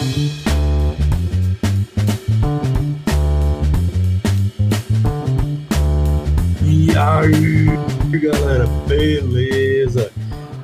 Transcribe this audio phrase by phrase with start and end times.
[0.00, 0.02] E
[6.96, 7.66] aí,
[8.18, 10.10] galera, beleza?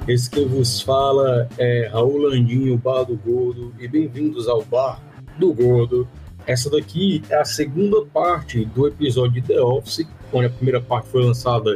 [0.08, 5.02] Esse que vos fala é Raul Landinho, Bar do Gordo, e bem-vindos ao Bar
[5.38, 6.08] do Gordo.
[6.46, 11.10] Essa daqui é a segunda parte do episódio de The Office, onde a primeira parte
[11.10, 11.74] foi lançada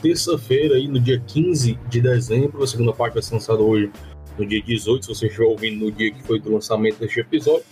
[0.00, 3.92] terça-feira, aí no dia 15 de dezembro, a segunda parte vai ser lançada hoje,
[4.38, 7.64] no dia 18, se você estiver ouvindo no dia que foi do lançamento deste episódio,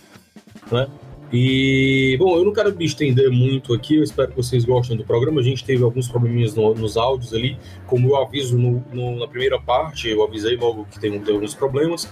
[0.71, 0.87] né?
[1.33, 5.05] E, bom, eu não quero me estender muito aqui, eu espero que vocês gostem do
[5.05, 5.39] programa.
[5.39, 7.57] A gente teve alguns probleminhas no, nos áudios ali,
[7.87, 11.55] como eu aviso no, no, na primeira parte, eu avisei logo que tem, tem alguns
[11.55, 12.11] problemas.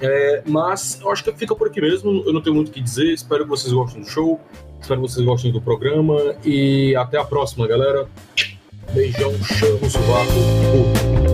[0.00, 2.80] É, mas eu acho que fica por aqui mesmo, eu não tenho muito o que
[2.80, 3.12] dizer.
[3.12, 4.40] Espero que vocês gostem do show,
[4.80, 8.08] espero que vocês gostem do programa e até a próxima, galera.
[8.94, 11.25] Beijão, chamo, sovaco,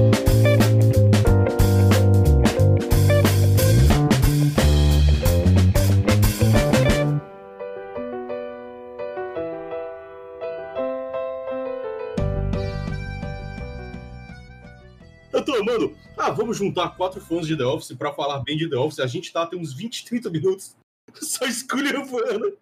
[16.43, 19.01] vamos juntar quatro fãs de The Office pra falar bem de The Office.
[19.01, 20.77] A gente tá tem uns 20, 30 minutos
[21.21, 22.57] só esculhambando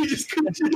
[0.00, 0.70] e discutindo.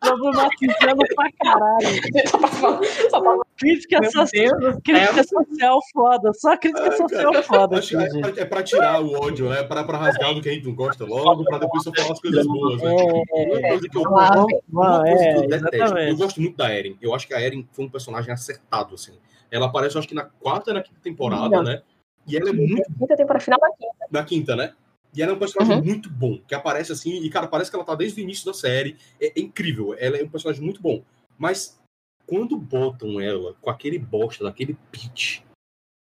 [0.00, 2.28] Problematizando pra caralho.
[2.28, 5.24] Só pra falar- só pra- Crítica, Meu social, Deus crítica céu.
[5.44, 6.32] social foda.
[6.32, 9.64] Só crítica Ah, social cara, foda aqui, é, pra, é pra tirar o ódio, né?
[9.64, 12.20] Pra, pra rasgar do que a gente não gosta logo, pra depois só falar as
[12.20, 12.94] coisas boas, né?
[13.34, 14.46] É, coisa que eu, Claro.
[14.72, 16.96] uma Vamos- coisa que é, eu detesto, eu gosto muito da Eren.
[17.02, 19.14] Eu acho que a Eren foi um personagem acertado, assim.
[19.50, 21.62] Ela aparece, eu acho que na quarta e na quinta temporada, Não.
[21.62, 21.82] né?
[22.26, 24.06] E ela é muito Quinta temporada final da quinta.
[24.10, 24.74] da quinta, né?
[25.14, 25.84] E ela é um personagem Uhum.
[25.84, 28.52] muito bom, que aparece assim, e cara, parece que ela tá desde o início da
[28.52, 28.96] série.
[29.20, 31.02] É, é incrível, ela é um personagem muito bom.
[31.38, 31.80] Mas
[32.26, 35.40] quando botam ela com aquele bosta, daquele pitch,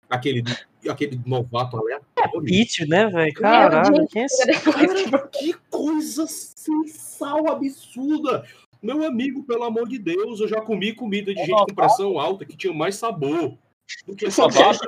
[0.10, 0.44] aquele,
[0.90, 2.42] aquele novato aleatório.
[2.44, 3.34] Pitch, né, velho?
[3.36, 4.28] Caralho, quem é?
[4.62, 8.44] Cara, que coisa sensal, absurda!
[8.88, 12.46] Meu amigo, pelo amor de Deus, eu já comi comida de gente com pressão alta
[12.46, 13.58] que tinha mais sabor
[14.08, 14.80] do que essa baixa.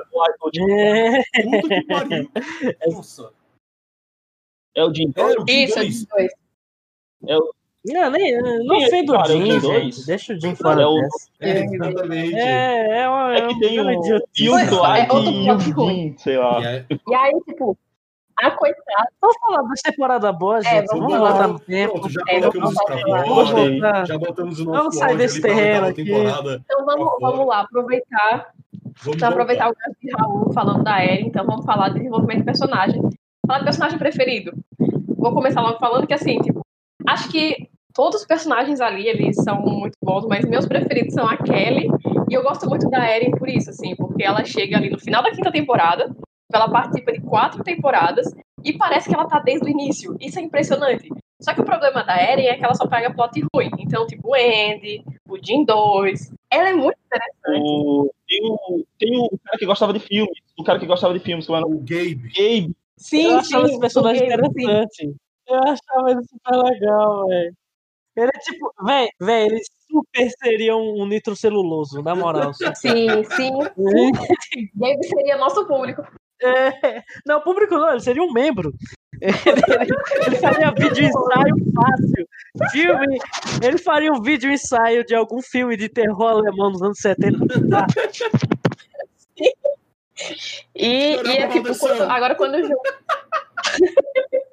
[0.56, 2.30] É, Puta que pariu.
[2.96, 3.30] Nossa.
[4.74, 6.32] É o Jim É, o Jim Isso, esses dois.
[7.20, 9.62] não, nem, não Sim, ofenda o cara, Jim, dois.
[9.96, 10.06] gente.
[10.06, 11.00] Deixa o Jim fora É o-.
[11.38, 12.34] É, exatamente.
[12.36, 15.06] É, é, uma, É que tem uma o, o é
[15.44, 15.60] e o.
[15.60, 16.36] Jim, sei.
[16.36, 17.76] E é- E aí, tipo,
[18.46, 19.08] a coitada.
[19.20, 20.86] Vamos falar das temporadas boas, É, gente.
[20.88, 21.30] vamos vamos lá.
[21.30, 21.92] voltar no tempo.
[21.92, 23.02] Pronto, já É, colocamos vamos.
[23.28, 24.06] Vamos voltar.
[24.06, 26.04] Já botamos o nosso Vamos sair desse terreno aqui.
[26.04, 26.62] temporada.
[26.64, 28.52] Então vamos, vamos lá, aproveitar.
[29.02, 32.38] Vamos Então, aproveitar o gancho de Raul falando da Eren, então vamos falar de desenvolvimento
[32.38, 33.00] de personagem.
[33.46, 34.52] Falar de personagem preferido.
[35.16, 36.60] Vou começar logo falando que assim, tipo,
[37.06, 41.36] acho que todos os personagens ali, eles são muito bons, mas meus preferidos são a
[41.36, 41.88] Kelly,
[42.30, 45.22] e eu gosto muito da Eren por isso, assim, porque ela chega ali no final
[45.22, 46.14] da quinta temporada,
[46.56, 48.34] ela participa de quatro temporadas,
[48.64, 50.16] e parece que ela tá desde o início.
[50.20, 51.08] Isso é impressionante.
[51.40, 53.70] Só que o problema da Eren é que ela só pega plot ruim.
[53.78, 56.32] Então, tipo, o Andy, o Jim 2.
[56.50, 57.62] Ela é muito interessante.
[57.62, 60.38] O, tem, o, tem o cara que gostava de filmes.
[60.58, 62.30] O cara que gostava de filmes, como era o Gabe.
[62.36, 62.76] Gabe.
[62.98, 64.62] Sim, eu achava sim, esse personagem Gabe, sim.
[64.62, 65.16] interessante.
[65.48, 67.54] Eu achava ele super legal, velho.
[68.16, 72.52] Ele é tipo, velho, velho, ele super seria um, um nitroceluloso, na moral.
[72.52, 72.76] super.
[72.76, 73.50] Sim, sim.
[74.76, 76.02] Gabe seria nosso público.
[76.42, 78.72] É, não, o público não, ele seria um membro.
[79.20, 79.32] Ele,
[79.80, 82.28] ele- ele faria vídeo ensaio fácil.
[82.70, 83.18] Filme,
[83.62, 87.38] ele faria um vídeo ensaio de algum filme de terror alemão nos anos 70.
[90.74, 92.94] E, Caramba, e é tipo, quando- agora quando junta.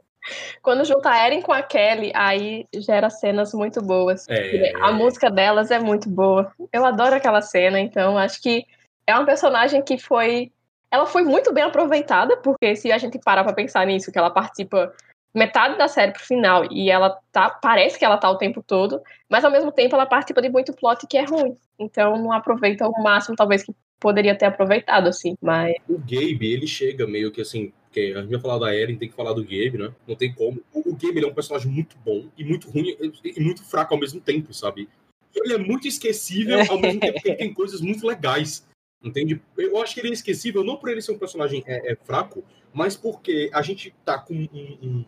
[0.62, 4.26] quando junta a Eren com a Kelly, aí gera cenas muito boas.
[4.30, 4.72] É.
[4.82, 6.52] A música delas é muito boa.
[6.72, 8.66] Eu adoro aquela cena, então acho que
[9.06, 10.52] é uma personagem que foi.
[10.92, 14.30] Ela foi muito bem aproveitada, porque se a gente parar pra pensar nisso, que ela
[14.30, 14.94] participa
[15.38, 17.50] metade da série pro final e ela tá.
[17.50, 20.74] Parece que ela tá o tempo todo, mas ao mesmo tempo ela participa de muito
[20.74, 21.56] plot que é ruim.
[21.80, 25.36] Então não aproveita o máximo, talvez, que poderia ter aproveitado, assim.
[25.42, 25.76] Mas.
[25.88, 27.72] O Gabe, ele chega meio que assim.
[27.92, 29.94] Que a gente vai falar da Eren, tem que falar do Gabe, né?
[30.08, 30.62] Não tem como.
[30.74, 33.94] O Gabe ele é um personagem muito bom e muito ruim e e muito fraco
[33.94, 34.90] ao mesmo tempo, sabe?
[35.34, 38.68] Ele é muito esquecível ao mesmo tempo que ele tem coisas muito legais.
[39.04, 39.42] Entende?
[39.58, 42.44] Eu acho que ele é esquecível não por ele ser um personagem é, é, fraco,
[42.74, 44.48] mas porque a gente tá com um,
[44.82, 45.06] um-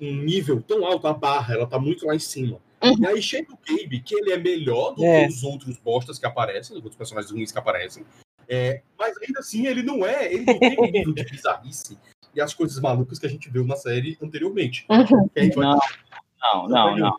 [0.00, 2.60] um nível tão alto, a barra, ela tá muito lá em cima.
[2.82, 2.94] Uhum.
[3.00, 5.22] E aí chega o Gabe, que ele é melhor do É.
[5.26, 8.04] que os outros bostas que aparecem, os outros personagens ruins que aparecem.
[8.48, 11.98] É, mas ainda assim, ele não é, ele não tem o nível de bizarrice
[12.34, 14.84] e as coisas malucas que a gente viu na série anteriormente.
[14.90, 15.28] Uhum.
[15.36, 17.16] Gente vai- Não, não, não, não.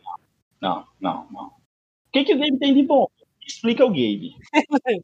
[0.62, 1.46] Não, não, não.
[1.48, 1.52] O
[2.14, 3.08] que, que o Gabe tem de bom?
[3.46, 4.36] Explica o Gabe.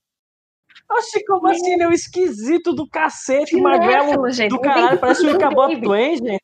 [0.91, 1.73] Oxi, como assim?
[1.73, 5.85] Ele é o esquisito do cacete, magrelo gente, do não caralho, parece Icabod Gabe.
[5.85, 6.43] Twain, gente.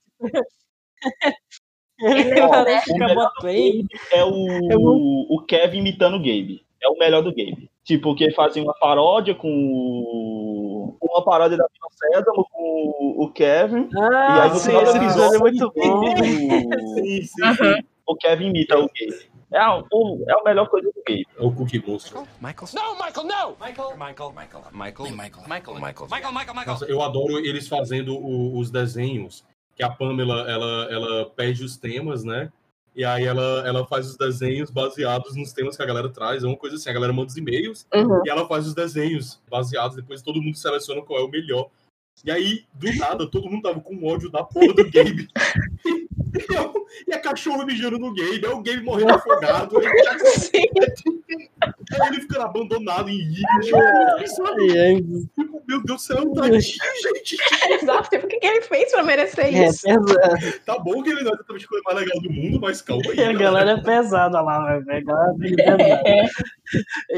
[2.02, 3.82] Ele Ó, parece o que melhor acabou do bem.
[3.82, 4.24] Gabe é
[4.78, 6.66] o, o Kevin imitando o Gabe.
[6.82, 7.70] É o melhor do Gabe.
[7.84, 10.98] Tipo, que fazia uma paródia com o...
[11.02, 13.90] Uma paródia da Sésamo com o- o Kevin.
[13.92, 16.00] e Ah, aí no sim, final esse episódio é muito bom.
[16.06, 17.84] o, Sim, sim, sim.
[18.08, 19.30] o Kevin imita o Gabe.
[19.52, 21.26] É a, o- é a melhor coisa do Gabe.
[21.38, 22.22] É o Cookie Monster.
[22.40, 22.70] Michael?
[22.74, 23.66] No, Michael, no!
[23.66, 26.66] Michael, Michael, Michael, Michael, Michael, Michael, Michael, Michael, Michael, Michael.
[26.68, 29.44] Nossa, eu adoro eles fazendo o- os desenhos,
[29.76, 32.52] que a Pamela, ela, ela pede os temas, né?
[32.96, 36.48] E aí ela, ela faz os desenhos baseados nos temas que a galera traz, é
[36.48, 38.22] uma coisa assim, a galera manda os e-mails Uhum.
[38.26, 41.70] e ela faz os desenhos baseados, depois todo mundo seleciona qual é o melhor.
[42.26, 45.28] E aí, do nada, todo mundo tava com ódio da porra do Gabe.
[46.34, 50.18] E, eu- e a cachorra mijando no Gabe, aí o Gabe morrendo afogado, aí, já-
[52.08, 53.46] ele ficando abandonado em ilha.
[53.58, 57.38] É, Tipo, Meu Deus do céu, tadinho, gente.
[57.82, 58.10] Exato.
[58.10, 59.84] Tipo, o que, que ele fez pra merecer é isso?
[59.84, 60.60] pesado.
[60.66, 63.04] Tá bom que ele não é exatamente a coisa mais legal do mundo, mas calma
[63.12, 63.24] aí.
[63.24, 65.06] A galera é pesada lá, velho.
[65.70, 66.26] É.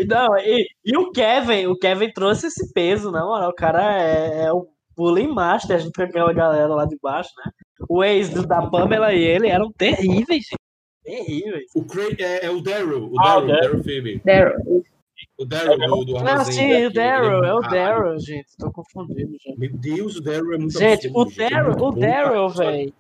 [0.01, 3.49] E Não, e, e o Kevin, o Kevin trouxe esse peso, na moral.
[3.49, 4.67] O cara é, é o
[4.97, 7.51] bullying master junto com aquela galera lá de baixo, né?
[7.89, 10.55] O ex da Pamela e ele eram terríveis, gente.
[11.03, 11.65] Terríveis.
[11.75, 13.61] O Craig é, é o Daryl, o Ah, Daryl, o o Daryl.
[13.61, 14.21] Daryl Phoebe.
[14.23, 14.83] Daryl.
[15.37, 16.53] O Daryl do, do Ah, armazém.
[16.53, 17.59] sim, daqui, o Daryl, ele é o.
[17.61, 18.47] Daryl, gente.
[18.59, 19.59] Tô confundindo, gente.
[19.59, 22.49] Meu Deus, o Daryl é muito Gente, o absurdo, gente, é Daryl, muito o Daryl,
[22.49, 22.93] velho.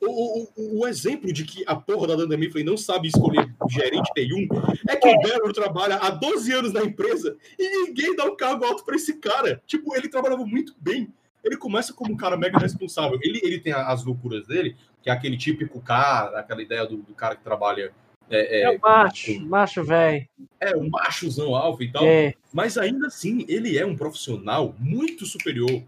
[0.00, 3.48] O, o, o, o exemplo de que a porra da Dunder Mifflin não sabe escolher
[3.68, 4.46] gerente nenhum
[4.88, 8.64] é que o Daryl trabalha há 12 anos na empresa e ninguém dá um cargo
[8.64, 9.60] alto pra esse cara.
[9.66, 11.12] Tipo, ele trabalhava muito bem.
[11.44, 13.18] Ele começa como um cara mega responsável.
[13.22, 17.14] Ele, ele tem as loucuras dele, que é aquele típico cara, aquela ideia do, do
[17.14, 17.92] cara que trabalha.
[18.30, 20.28] É, É é, o macho, macho, velho.
[20.60, 22.04] é um machozão alfa e tal.
[22.04, 22.34] É.
[22.52, 25.82] Mas ainda assim, ele é um profissional muito superior é,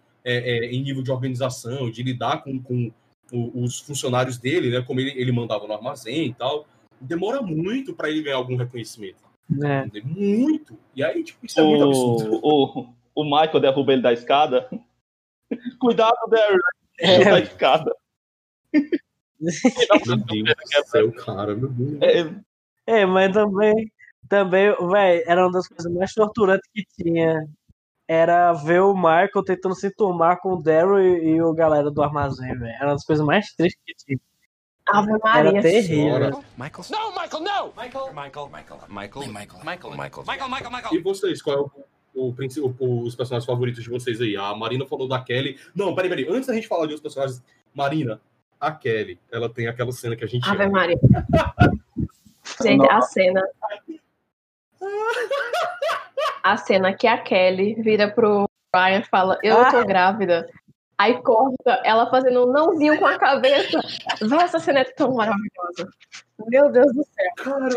[0.67, 2.91] é, em nível de organização, de lidar com, com
[3.32, 4.81] o- os funcionários dele, né?
[4.82, 6.67] Como ele, ele mandava no armazém e tal.
[7.00, 9.19] Demora muito para ele ganhar algum reconhecimento.
[9.49, 10.03] né?
[10.05, 10.79] Muito.
[10.94, 12.41] E aí, tipo, isso é muito absurdo.
[12.43, 14.69] O, o, o Michael derruba ele da escada.
[15.79, 16.58] Cuidado, Daryl.
[16.99, 17.25] É.
[17.25, 17.94] Da escada.
[18.73, 21.55] Meu Deus do céu, cara.
[21.55, 22.02] Meu Deus.
[22.02, 22.35] É,
[22.87, 23.91] É, mas também,
[24.29, 27.47] também, velho, era uma das coisas mais torturantes que tinha.
[28.08, 32.03] Era ver o Michael tentando se turmar com o Daryl e, e o galera do
[32.03, 32.73] armazém, velho.
[32.75, 34.19] Era uma das coisas mais tristes que tinha.
[34.88, 35.62] Ave Era Maria.
[35.62, 35.85] terrível.
[35.85, 36.31] Senhora.
[36.58, 36.85] Michael?
[36.91, 37.73] No, Michael, no!
[37.81, 40.94] Michael, Michael, Michael, Michael, Michael, Michael, Michael, Michael, Michael, Michael.
[40.94, 41.70] E vocês, qual é o,
[42.14, 42.34] o,
[42.78, 44.36] o- os personagens favoritos de vocês aí?
[44.36, 45.58] A Marina falou da Kelly.
[45.74, 46.26] Não, peraí, peraí.
[46.28, 47.42] Antes da gente falar de outros personagens,
[47.74, 48.20] Marina,
[48.60, 50.72] a Kelly, ela tem aquela cena que a gente Ave ama.
[50.72, 50.98] Maria.
[52.62, 53.42] Gente, a cena.
[56.42, 60.48] A cena que a Kelly vira pro Ryan e fala: Eu tô grávida.
[60.98, 63.80] Aí corta ela fazendo um nãozinho com a cabeça.
[64.20, 65.88] Véi, essa cena é tão maravilhosa.
[66.48, 67.30] Meu Deus do céu.
[67.44, 67.68] Cara,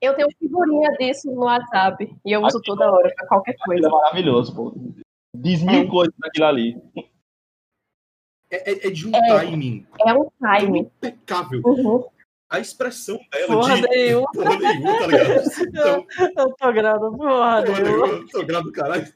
[0.00, 2.14] Eu tenho figurinha disso no WhatsApp.
[2.24, 3.86] E eu uso toda hora pra qualquer Aquilo coisa.
[3.86, 4.72] é maravilhoso, pô.
[5.36, 5.86] Diz mil É.
[5.86, 6.82] coisas daquilo ali.
[8.50, 9.20] é, é- é de um É.
[9.40, 10.28] timing É um
[10.58, 10.80] time.
[10.80, 11.60] impecável.
[11.64, 12.04] Uhum.
[12.48, 13.88] A expressão dela Porra de.
[13.88, 14.30] nenhuma.
[14.32, 15.44] Porra nenhuma, tá ligado?
[15.68, 16.06] Então,
[16.38, 18.06] Eu tô grávida, porra, porra nenhuma.
[18.06, 19.12] nenhuma, tô grávida do caralho.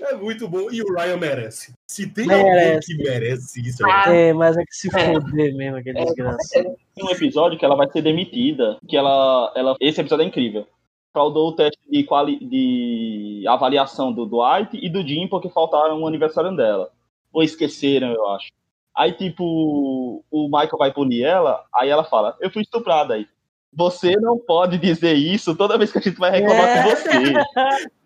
[0.00, 0.70] É muito bom.
[0.70, 1.74] E o Ryan merece.
[1.88, 2.50] Se tem Merece.
[2.50, 5.14] alguém que merece isso, é Ah, É, mas é que se É.
[5.14, 6.62] foder mesmo, aquele É, desgraça.
[6.94, 8.78] Tem um episódio que ela vai ser demitida.
[8.88, 9.52] Que ela.
[9.56, 10.66] ela esse episódio é incrível.
[11.12, 16.06] Fraudou o teste de, quali, de avaliação do Dwight e do Jim porque faltaram o
[16.06, 16.90] aniversário dela.
[17.32, 18.48] Ou esqueceram, eu acho.
[18.94, 23.26] Aí, tipo, o Michael vai punir ela, aí ela fala, eu fui estuprada aí.
[23.72, 26.82] Você não pode dizer isso toda vez que a gente vai reclamar É.
[26.82, 27.08] com você.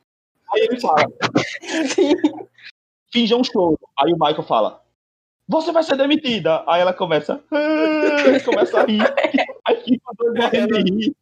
[0.53, 1.05] Aí ele fala,
[3.13, 3.79] finja um choro.
[3.99, 4.83] Aí o Michael fala,
[5.49, 6.63] você vai ser demitida.
[6.67, 9.01] Aí ela começa, "Ah", começa a rir.
[9.67, 11.17] Aí fica os dois morrendo de rir.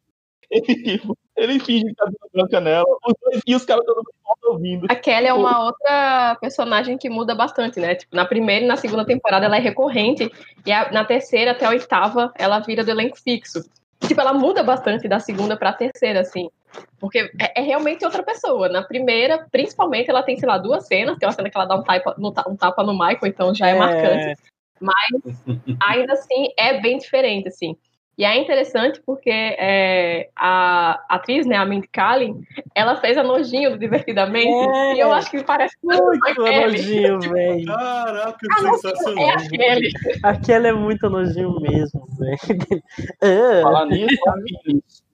[0.51, 4.87] Ele, tipo, ele finge cabelo branca nela, os dois, e os caras todo mundo ouvindo.
[4.91, 7.95] A Kelly é uma outra personagem que muda bastante, né?
[7.95, 10.31] Tipo, na primeira e na segunda temporada ela é recorrente,
[10.65, 13.61] e a- na terceira até a oitava ela vira do elenco fixo.
[14.07, 16.49] Tipo, ela muda bastante da segunda pra terceira, assim.
[16.99, 18.69] Porque é, é realmente outra pessoa.
[18.69, 21.19] Na primeira, principalmente, ela tem, sei lá, duas cenas.
[21.19, 23.69] Tem uma cena que ela dá um tapa no, um tapa no Michael, então já
[23.69, 24.41] é, marcante.
[25.89, 27.77] Ainda assim, é bem diferente, assim.
[28.19, 32.43] E é interessante porque é, a atriz, né, a Mindy Kaling,
[32.75, 34.49] ela fez a nojinho do Divertidamente.
[34.49, 34.95] É.
[34.97, 37.67] E eu acho que parece muito a nojinho, velho.
[37.67, 39.25] Caraca, não, sensacional.
[39.25, 39.91] É a Kelly.
[40.25, 43.63] Aquele é muito nojinho mesmo, velho.
[43.63, 44.17] Falar nisso,
[44.65, 45.09] Phyllis.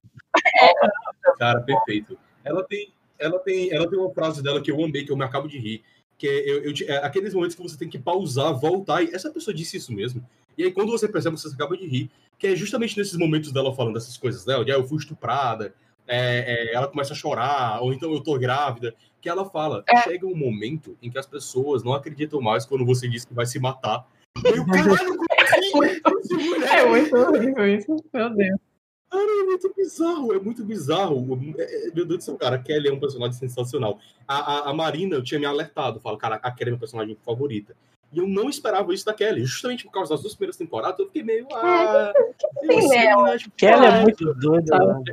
[1.39, 2.19] Cara, perfeito.
[2.45, 5.25] Ela tem, ela tem, ela tem uma frase dela que eu amei, que eu me
[5.25, 5.83] acabo de rir.
[6.17, 9.03] Que é, eu, eu é aqueles momentos que você tem que pausar, voltar.
[9.03, 10.25] E essa pessoa disse isso mesmo.
[10.57, 13.75] E aí, quando você percebe, você acaba de rir, que é justamente nesses momentos dela
[13.75, 14.57] falando essas coisas, né?
[14.57, 15.75] Onde ah, eu fui estuprada,
[16.07, 20.03] é, é, ela começa a chorar, ou então eu tô grávida, que ela fala, É.
[20.03, 23.47] chega um momento em que as pessoas não acreditam mais quando você diz que vai
[23.47, 24.07] se matar.
[24.45, 25.17] E eu, caralho,
[26.03, 26.65] como assim?
[26.65, 27.97] É muito horrível isso.
[28.13, 28.59] Meu Deus.
[29.15, 31.55] Cara, é muito bizarro, é muito bizarro.
[31.59, 33.99] É- é- Meu Deus do céu, cara, a Kelly é um personagem sensacional.
[34.27, 37.17] A, a, a Marina, eu tinha me alertado, falo, cara, a Kelly é minha personagem
[37.25, 37.77] favorita.
[38.13, 41.07] E eu não esperava isso da Kelly, justamente por causa das duas primeiras temporadas, eu
[41.07, 41.47] fiquei meio.
[41.53, 42.13] Ah,
[42.61, 43.37] tem eu sei, nela?
[43.39, 45.05] tipo, Kelly ah, é muito doida, mano.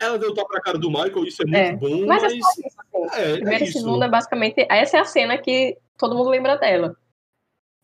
[0.00, 2.32] Ela deu tapa na cara do Michael, isso é muito É, bom, Mas mas.
[2.32, 3.20] é só isso, assim.
[3.20, 4.66] É, é Primeiro e é basicamente.
[4.70, 6.96] Essa é a cena que todo mundo lembra dela.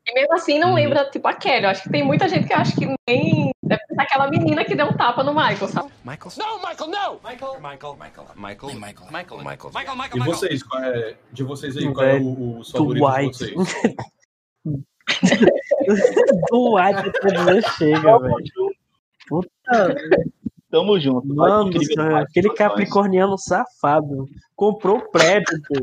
[0.06, 0.74] E mesmo assim não Uhum.
[0.74, 1.64] lembra, tipo, a Kelly.
[1.64, 3.50] Eu acho que tem muita gente que acha que nem.
[3.66, 5.90] Deve ser aquela menina que deu um tapa no Michael, sabe?
[6.04, 6.32] Michael?
[6.36, 7.20] No, Michael, no!
[7.22, 10.16] Michael, Michael, Michael, Michael, Michael, Michael, Michael, Michael, Michael, Michael.
[10.16, 13.54] E vocês, qual é, de vocês aí, qual é Velho, o, os favoritos de Dwight.
[13.54, 13.96] vocês?
[16.50, 18.34] Do White até dizer chega, velho.
[19.28, 19.94] Puta,
[20.70, 21.26] Tamo junto.
[21.28, 21.70] mano,
[22.16, 24.26] aquele capricorniano safado.
[24.56, 25.74] Comprou o prédio, pô.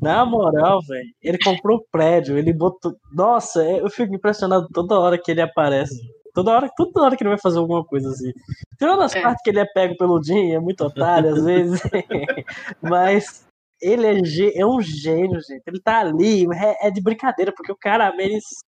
[0.00, 1.08] Na moral, velho.
[1.22, 2.96] Ele comprou o prédio, ele botou.
[3.12, 6.00] Nossa, eu fico impressionado toda hora que ele aparece.
[6.34, 8.32] Toda hora, toda hora que ele vai fazer alguma coisa assim.
[8.78, 9.20] Tirando as É.
[9.22, 11.80] partes que ele é pego pelo Jim, é muito otário às vezes.
[12.82, 13.44] Mas
[13.80, 15.62] ele é, gê- é um gênio, gente.
[15.66, 18.60] Ele tá ali, é, é de brincadeira, porque o cara merece,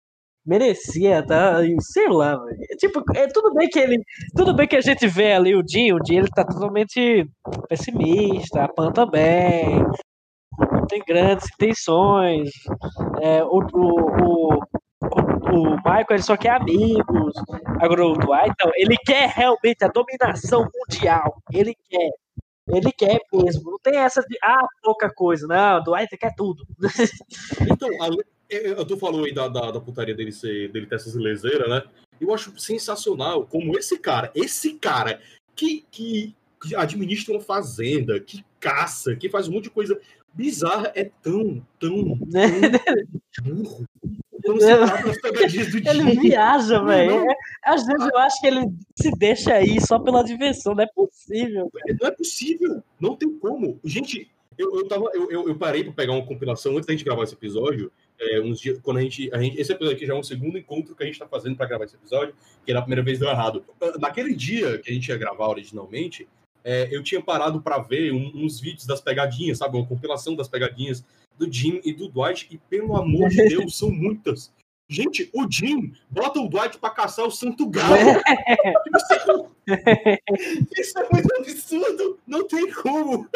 [0.45, 1.59] merecia, tá?
[1.81, 2.59] Sei lá, velho.
[2.79, 4.03] Tipo, é tudo bem que ele.
[4.35, 7.25] Tudo bem que a gente vê ali o Jim, o Jim ele tá totalmente
[7.69, 9.85] pessimista, a Pan também.
[10.89, 12.51] Tem grandes intenções.
[13.21, 14.61] É, o, o, o,
[15.53, 17.35] o, Michael ele só quer amigos.
[17.81, 21.43] Agora o Dwight, não, ele quer realmente a dominação mundial.
[21.53, 22.11] Ele quer.
[22.69, 23.73] Ele quer mesmo.
[23.73, 25.47] Não tem essa de, ah, pouca coisa.
[25.47, 26.67] Não, o Dwight quer tudo.
[27.71, 31.69] Então, a- tô falando aí da, da, da putaria dele, ser, dele ter essas leseiras,
[31.69, 31.83] né?
[32.21, 35.21] Eu acho sensacional como esse cara, esse cara
[35.57, 39.99] que, que, que administra uma fazenda, que caça, que faz um monte de coisa
[40.33, 42.19] bizarra, é tão, tão,
[43.35, 43.85] tão burro.
[44.43, 47.31] Pegadinhas do Ele viaja, velho.
[47.31, 47.35] É,
[47.65, 50.75] Às vezes eu acho que ele se deixa aí só pela diversão.
[50.75, 51.71] Não é possível.
[52.01, 53.79] Não é possível, não tem como.
[53.85, 57.05] Gente, eu, eu, tava, eu, eu, eu parei para pegar uma compilação antes da gente
[57.05, 57.91] gravar esse episódio.
[58.21, 59.59] é, uns dias, quando a gente, a gente.
[59.61, 61.85] Esse episódio aqui já é um segundo encontro que a gente tá fazendo para gravar
[61.85, 62.35] esse episódio,
[62.65, 63.65] que era a primeira vez deu errado.
[63.99, 66.29] Naquele dia que a gente ia gravar originalmente,
[66.65, 69.77] é, eu tinha parado para ver um- uns vídeos das pegadinhas, sabe?
[69.77, 71.05] Uma compilação das pegadinhas
[71.39, 74.53] do Jim e do Dwight, e pelo amor de Deus, são muitas.
[74.89, 78.21] Gente, o Jim bota o Dwight para caçar o Santo Galo.
[80.79, 82.19] Isso é muito absurdo!
[82.27, 83.27] Não tem como!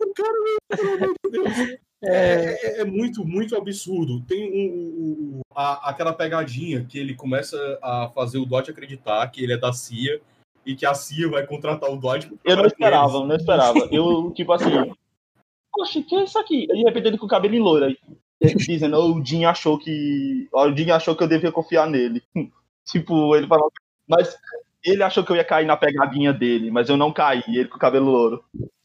[0.00, 0.38] o cara,
[0.76, 1.78] pelo amor de Deus.
[2.06, 4.20] É, é- é muito, muito absurdo.
[4.26, 9.42] Tem um, um- a- aquela pegadinha que ele começa a fazer o Dwight acreditar que
[9.42, 10.20] ele é da CIA
[10.66, 12.26] e que a CIA vai contratar o Dwight.
[12.26, 13.88] pra Eu não esperava, eu não esperava.
[13.90, 14.92] Eu, tipo assim,
[15.74, 16.66] poxa, que é isso aqui?
[16.70, 17.86] Aí, de repente ele com o cabelo em loira.
[17.86, 17.96] aí,
[18.56, 20.48] Dizendo, "Oh, o Jim achou que.
[20.52, 22.22] O Jim achou que eu devia confiar nele.
[22.86, 23.70] tipo, ele falou.
[24.08, 24.36] Mas
[24.84, 27.76] ele achou que eu ia cair na pegadinha dele, mas eu não caí, ele com
[27.76, 28.44] o cabelo louro.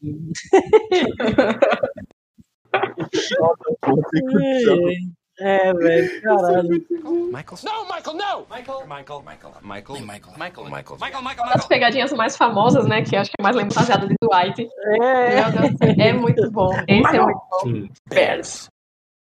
[3.40, 5.19] Nossa, porra.
[5.40, 6.68] É, velho, caralho.
[6.68, 7.58] Michael?
[7.64, 8.46] No, Michael, no!
[8.54, 9.22] Michael, Michael, Michael,
[9.62, 11.68] Michael, Michael, Michael, Michael, Michael, Michael, Uma das Michael.
[11.68, 13.02] pegadinhas mais famosas, né?
[13.02, 14.68] Que acho que é mais lembrada de Dwight.
[15.02, 16.70] É, Meu Deus, do céu, é muito bom.
[16.86, 17.88] Esse é muito bom.
[18.08, 18.68] Bears.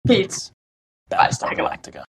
[0.08, 0.50] Hits.
[1.08, 2.02] Battlestar Galactica.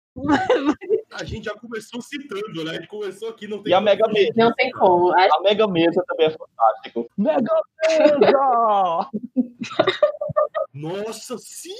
[1.12, 2.70] A gente já começou citando, né?
[2.70, 4.06] A gente começou aqui, não tem E a Mega.
[4.08, 4.32] Mesa.
[4.36, 5.12] Não tem como.
[5.12, 7.06] A Mega Mesa também é fantástico.
[7.18, 9.10] Mega Mesa!
[10.72, 11.74] Nossa, sim!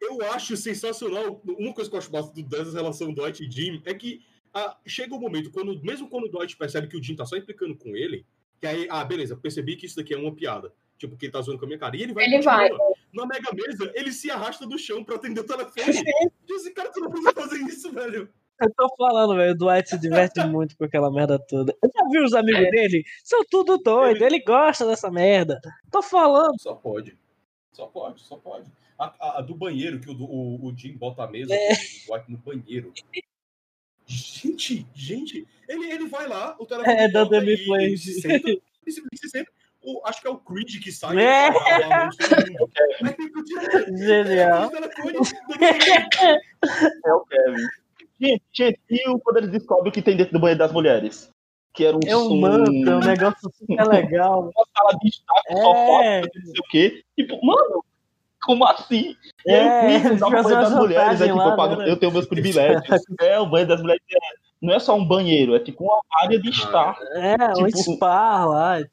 [0.00, 1.40] Eu acho sensacional.
[1.46, 4.22] Uma coisa que eu acho massa do- dessa relação Dwight e Jim é que
[4.54, 7.36] ah, chega um momento, quando, mesmo quando o Dwight percebe que o Jim tá só
[7.36, 8.24] implicando com ele,
[8.60, 10.72] que aí, ah, beleza, percebi que isso daqui é uma piada.
[10.98, 11.94] Tipo, que ele tá zoando com a minha cara.
[11.94, 12.24] E ele vai.
[12.24, 12.70] Ele vai.
[13.12, 15.92] Na Mega Mesa, ele se arrasta do chão pra atender o telefone.
[16.46, 18.30] Diz, cara, tu não precisa fazer isso, velho.
[18.62, 19.52] eu tô falando, velho.
[19.52, 21.76] O Dwight se diverte muito com aquela merda toda.
[21.82, 23.04] Eu já vi os amigos dele?
[23.22, 24.24] São tudo doido.
[24.24, 25.60] Ele gosta dessa merda.
[25.90, 26.58] Tô falando.
[26.58, 27.14] Só pode.
[27.72, 28.64] Só pode, só pode.
[28.98, 31.68] A, a- a do banheiro, que o, o, o Jim bota a mesa É.
[32.28, 32.92] no banheiro.
[34.06, 37.86] Gente, gente, ele, ele vai lá, o telefone É, da Demi Play.
[37.88, 39.50] ele se senta, ele simplesmente se senta.
[39.82, 41.16] O, acho que é o Creed que sai.
[41.20, 41.48] É.
[43.96, 44.70] Genial.
[47.04, 47.66] É o Kevin.
[48.20, 51.30] Gente, gente, e o- quando eles descobrem o que tem dentro do banheiro das mulheres?
[51.74, 54.50] Que era um, É um manto, é um negócio super legal.
[54.56, 56.20] uma sala de estar com sofá, É.
[56.22, 57.02] não sei o quê.
[57.18, 57.84] Tipo, mano,
[58.44, 59.16] Como assim?
[59.46, 61.90] É, o banho das mulheres, é tipo, lá, eu, pago- né?
[61.90, 63.02] eu tenho meus privilégios.
[63.20, 66.38] É, o banho das mulheres é- não é só um banheiro, é tipo uma área
[66.40, 66.96] de estar.
[67.14, 68.78] É, um Tipo, spa lá.
[68.80, 68.86] né?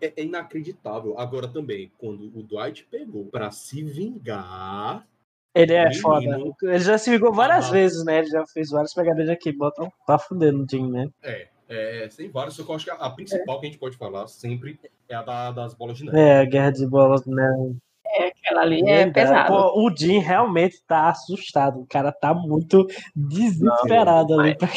[0.00, 1.18] É, é inacreditável.
[1.18, 5.06] Agora também, quando o Dwight pegou pra se vingar.
[5.54, 6.02] Ele é Menino.
[6.02, 6.54] foda.
[6.64, 7.70] Ele já se ligou várias Ah.
[7.70, 8.18] vezes, né?
[8.18, 9.52] Ele já fez várias pegadinhas aqui.
[9.52, 11.08] Botam pra fuder no Jim, né?
[11.22, 13.78] É, é, tem vários, só que eu acho que a, a principal que a gente
[13.78, 14.78] pode falar sempre
[15.08, 16.18] é a da- das bolas de neve.
[16.18, 17.74] É, a guerra de bolas, né?
[18.06, 19.48] É, aquela ali é pesado.
[19.48, 21.80] Pô, o Jim realmente tá assustado.
[21.80, 24.56] O cara tá muito desesperado ali.
[24.56, 24.68] Pra,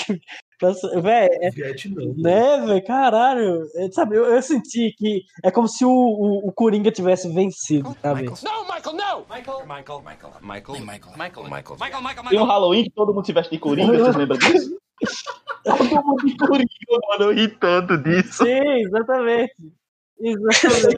[0.60, 2.02] pra, véi, é, Vietnã.
[2.18, 2.84] né, velho?
[2.86, 3.64] Caralho.
[3.76, 7.96] É, Sabe, eu, eu senti que é como se o, o, o Coringa tivesse vencido,
[8.02, 8.22] sabe?
[8.22, 8.38] Michael.
[8.44, 9.36] No, Michael, no!
[9.36, 12.46] Michael, Michael, Michael, Michael, Michael, Michael, Michael, Michael, Michael, Tem um Michael.
[12.46, 14.78] Halloween que todo mundo se veste de coringa, vocês lembram disso?
[15.64, 16.68] todo mundo de coringa,
[17.10, 18.44] mano, eu ri tanto disso.
[18.44, 19.54] Sim, exatamente.
[20.20, 20.98] Exatamente.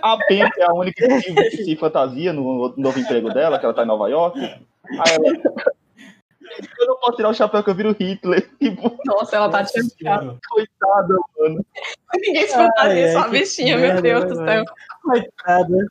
[0.00, 3.82] A Pam é a única que se fantasia no novo emprego dela, que ela tá
[3.82, 4.38] em Nova York.
[4.40, 5.72] Aí ela.
[6.78, 8.50] Eu não posso tirar o chapéu que eu viro Hitler.
[8.58, 10.38] Tipo, Nossa, ela tá tirando Senhora.
[10.50, 11.66] coitada, mano.
[12.14, 14.44] Ninguém se fantasia, ai, só a bichinha, meu merda, Deus né, do céu.
[14.46, 14.64] velho?
[15.02, 15.86] Coitada.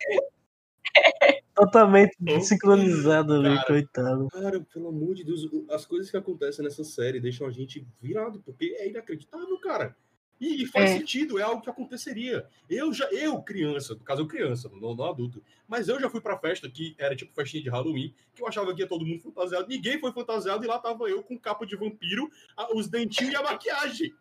[1.56, 4.28] Totalmente sincronizado ali, coitado.
[4.30, 8.42] Cara, pelo amor de Deus, as coisas que acontecem nessa série deixam a gente virado,
[8.46, 9.96] porque é inacreditável, cara.
[10.42, 10.98] E, e faz É.
[10.98, 12.46] sentido, é algo que aconteceria.
[12.68, 16.20] Eu já, eu criança, no caso eu criança, não, não adulto, mas eu já fui
[16.20, 19.22] pra festa que era tipo festinha de Halloween, que eu achava que ia todo mundo
[19.22, 23.34] fantasiado, ninguém foi fantasiado e lá tava eu com capa de vampiro, a- os dentinhos
[23.34, 24.12] e a maquiagem.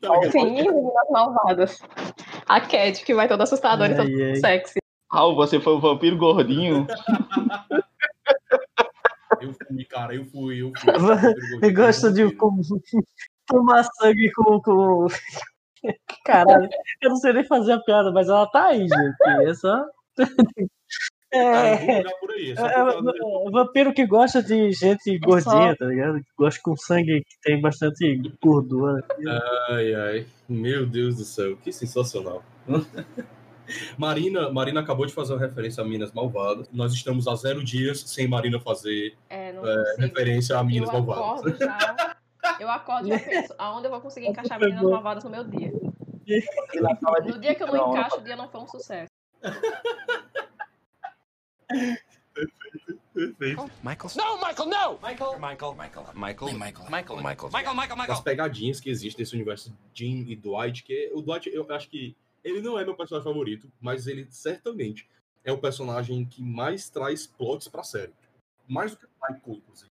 [0.00, 0.08] Tá?
[0.30, 1.78] Sim, meninas malvadas.
[2.46, 4.36] A Cat, que vai toda assustadora e toda ai.
[4.36, 4.78] sexy.
[5.12, 6.86] Raul, você foi o vampiro gordinho.
[9.40, 10.92] Eu fui, cara, eu fui, eu fui.
[11.68, 12.58] Eu gosto de com-
[13.46, 15.06] tomar sangue com, com.
[16.24, 16.68] Caralho,
[17.02, 19.16] eu não sei nem fazer a piada, mas ela tá aí, gente.
[19.26, 19.52] É
[21.32, 22.52] vou É, jogar por aí.
[22.52, 26.18] é só é, é, é, vampiro que gosta de gente gordinha, tá ligado?
[26.18, 29.04] Que gosta com sangue que tem bastante gordura.
[29.68, 30.26] Ai, ai.
[30.48, 32.42] Meu Deus do céu, que sensacional.
[33.98, 36.68] Marina, Marina acabou de fazer uma referência a Minas Malvadas.
[36.72, 41.58] Nós estamos há zero dias sem Marina fazer É, é, referência a Minas eu Malvadas.
[42.60, 45.72] Eu acordo e já penso, aonde eu vou conseguir encaixar meninas malvadas no meu dia?
[45.72, 49.10] No dia que eu não encaixo, o dia não foi um sucesso.
[53.14, 53.70] Perfeito.
[53.82, 54.10] Michael.
[54.16, 54.98] No, Michael, no!
[54.98, 58.22] Michael, Michael, Michael, Michael, Michael, Michael, Michael, Michael, Michael, As Michael.
[58.22, 62.60] pegadinhas que existem nesse universo Jim e Dwight, que o Dwight, eu acho que ele
[62.60, 65.08] não é meu personagem favorito, mas ele certamente
[65.42, 68.12] é o personagem que mais traz plots pra série.
[68.68, 69.90] Mais do que o Michael, inclusive.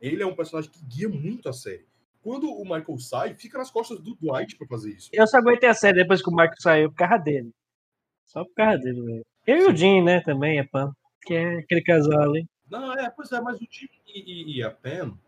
[0.00, 1.86] Ele é um personagem que guia muito a série.
[2.22, 5.10] Quando o Michael sai, fica nas costas do Dwight pra fazer isso.
[5.12, 7.50] Eu só aguentei a série depois que o Marco saiu por causa dele.
[8.24, 9.26] Só por causa dele, velho.
[9.46, 10.96] Eu e o Jim, né, também, é pano.
[11.22, 12.46] Que é aquele casal ali.
[12.70, 15.18] Não, é, pois é, mas o Jim e, e- e a Pam,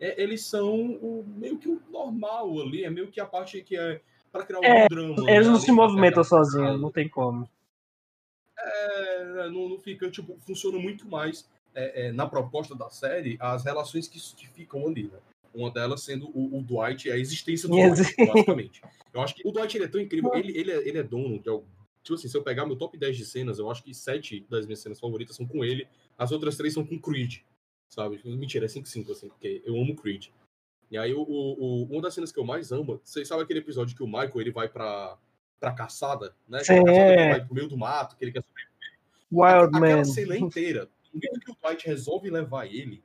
[0.00, 3.76] é, eles são o, meio que o normal ali, é meio que a parte que
[3.76, 4.00] é
[4.32, 5.30] pra criar algum É, drama.
[5.30, 7.48] Eles né, não se movimentam sozinhos, não tem como.
[8.58, 13.64] É, não, não fica, tipo, funciona muito mais é, é, na proposta da série as
[13.64, 15.18] relações que, que ficam ali, né?
[15.54, 17.76] Uma delas sendo o, o Dwight e a existência do.
[17.76, 18.82] Dwight, basicamente.
[19.12, 21.48] Eu acho que o Dwight é tão incrível, ele, ele, é, ele é dono de
[21.48, 21.66] algo.
[22.02, 24.64] Tipo assim, se eu pegar meu top 10 de cenas, eu acho que sete das
[24.64, 27.38] minhas cenas favoritas são com ele, as outras três são com Creed,
[27.88, 28.20] sabe?
[28.24, 30.28] Mentira, é 5-5, assim, porque eu amo Creed.
[30.88, 33.96] E aí, o, o, uma das cenas que eu mais amo, vocês sabem aquele episódio
[33.96, 35.18] que o Michael ele vai pra,
[35.58, 36.62] pra caçada, né?
[36.62, 38.44] Sim, Aquela caçada ele vai pro meio do mato, que ele quer
[39.32, 40.04] Wild Aquela Man.
[40.04, 43.02] cena inteira, momento que o Dwight resolve levar ele,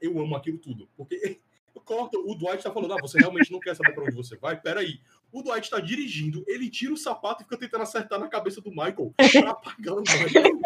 [0.00, 0.88] eu amo aquilo tudo.
[0.96, 1.40] Porque
[1.84, 4.60] corta, o Dwight tá falando, ah, você realmente não quer saber pra onde você vai?
[4.60, 5.00] Peraí.
[5.32, 8.70] O Dwight tá dirigindo, ele tira o sapato e fica tentando acertar na cabeça do
[8.70, 10.60] Michael pra apagar o Michael.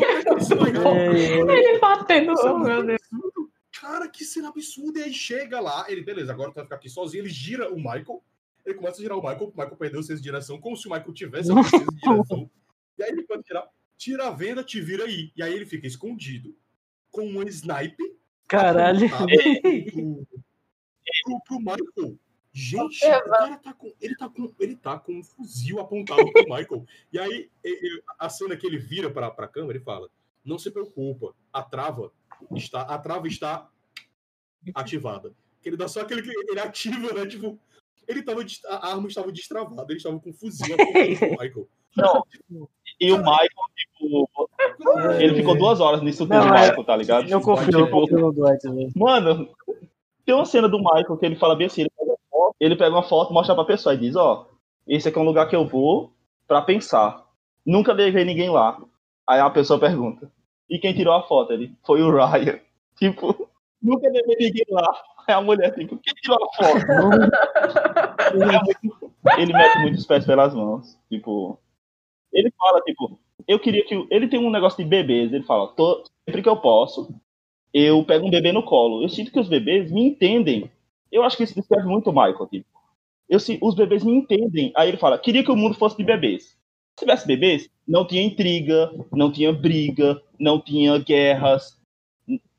[0.00, 0.34] É
[0.98, 1.58] É.
[1.58, 3.00] Ele batendo, é oh, meu Deus.
[3.80, 5.00] Cara, que cena absurda.
[5.00, 7.22] E aí chega lá, ele, beleza, agora tu vai ficar aqui sozinho.
[7.22, 8.22] Ele gira o Michael.
[8.64, 9.48] Ele começa a girar o Michael.
[9.48, 12.00] O Michael perdeu o senso de direção, como se o Michael tivesse o senso de
[12.00, 12.50] direção.
[12.98, 13.68] E aí ele pode tirar,
[14.02, 15.30] tira a venda, te vira aí.
[15.36, 16.56] E aí ele fica escondido
[17.10, 18.16] com um sniper
[18.48, 19.08] Caralho.
[19.08, 20.26] pro,
[21.24, 22.18] pro, pro Michael.
[22.52, 23.94] Gente, o cara tá com.
[24.00, 24.54] Ele tá com.
[24.58, 26.84] Ele tá com um fuzil apontado pro Michael.
[27.12, 30.10] E aí, ele- a cena que ele vira pra, pra câmera e fala:
[30.44, 32.12] Não se preocupa, a trava
[32.54, 32.82] está.
[32.82, 33.70] A trava está
[34.74, 35.32] ativada.
[35.62, 36.20] Que ele dá só aquele.
[36.50, 37.26] Ele ativa, né?
[37.26, 37.58] Tipo,
[38.06, 38.44] ele tava.
[38.68, 41.68] A arma estava destravada, ele estava com um fuzil apontado pro Michael.
[41.96, 42.22] Não.
[43.02, 44.30] E o Michael, tipo,
[45.18, 47.28] ele ficou duas horas nisso tudo, Não, o Michael, tá ligado?
[47.28, 48.92] Eu confio, eu Tipo, confio no Dwight, velho.
[48.94, 49.48] Mano,
[50.24, 52.76] tem uma cena do Michael que ele fala bem assim, ele pega uma foto, ele
[52.76, 54.46] pega uma foto, mostra pra pessoa e diz, ó,
[54.86, 56.12] esse aqui é um lugar que eu vou
[56.46, 57.26] pra pensar.
[57.66, 58.80] Nunca levei ninguém lá.
[59.26, 60.30] Aí a pessoa pergunta,
[60.70, 61.52] e quem tirou a foto?
[61.52, 62.60] Ele, foi o Ryan.
[62.94, 63.48] Tipo,
[63.82, 64.88] nunca deve ninguém lá.
[65.26, 66.86] Aí a mulher, tipo, quem tirou a foto?
[69.38, 70.96] ele, mete muito os pés pelas mãos.
[71.08, 71.58] Tipo,
[72.32, 73.18] ele fala, tipo,
[73.48, 74.06] eu queria que.
[74.10, 75.32] Ele tem um negócio de bebês.
[75.32, 77.14] Ele fala, "Tô- sempre que eu posso,
[77.74, 79.02] eu pego um bebê no colo.
[79.02, 80.70] Eu sinto que os bebês me entendem.
[81.12, 82.66] Eu acho que isso descreve muito o Michael, tipo.
[83.28, 84.72] Eu, os bebês me entendem.
[84.76, 86.44] Aí ele fala, queria que o mundo fosse de bebês.
[86.98, 91.78] Se tivesse bebês, não tinha intriga, não tinha briga, não tinha guerras,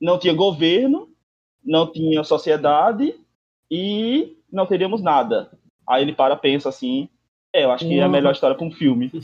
[0.02, 1.10] não tinha governo,
[1.64, 3.16] não tinha sociedade
[3.70, 5.52] e não teríamos nada.
[5.88, 7.10] Aí ele para, pensa assim,
[7.54, 9.10] é, eu acho que é a melhor história para um filme.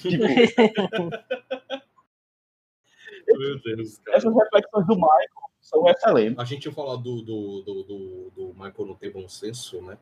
[3.27, 4.17] Tipo, Meu Deus, cara.
[4.17, 6.39] essas reflexões do Michael são excelentes.
[6.39, 9.97] A gente tinha falado do, do, do, do, do Michael não ter bom senso, né?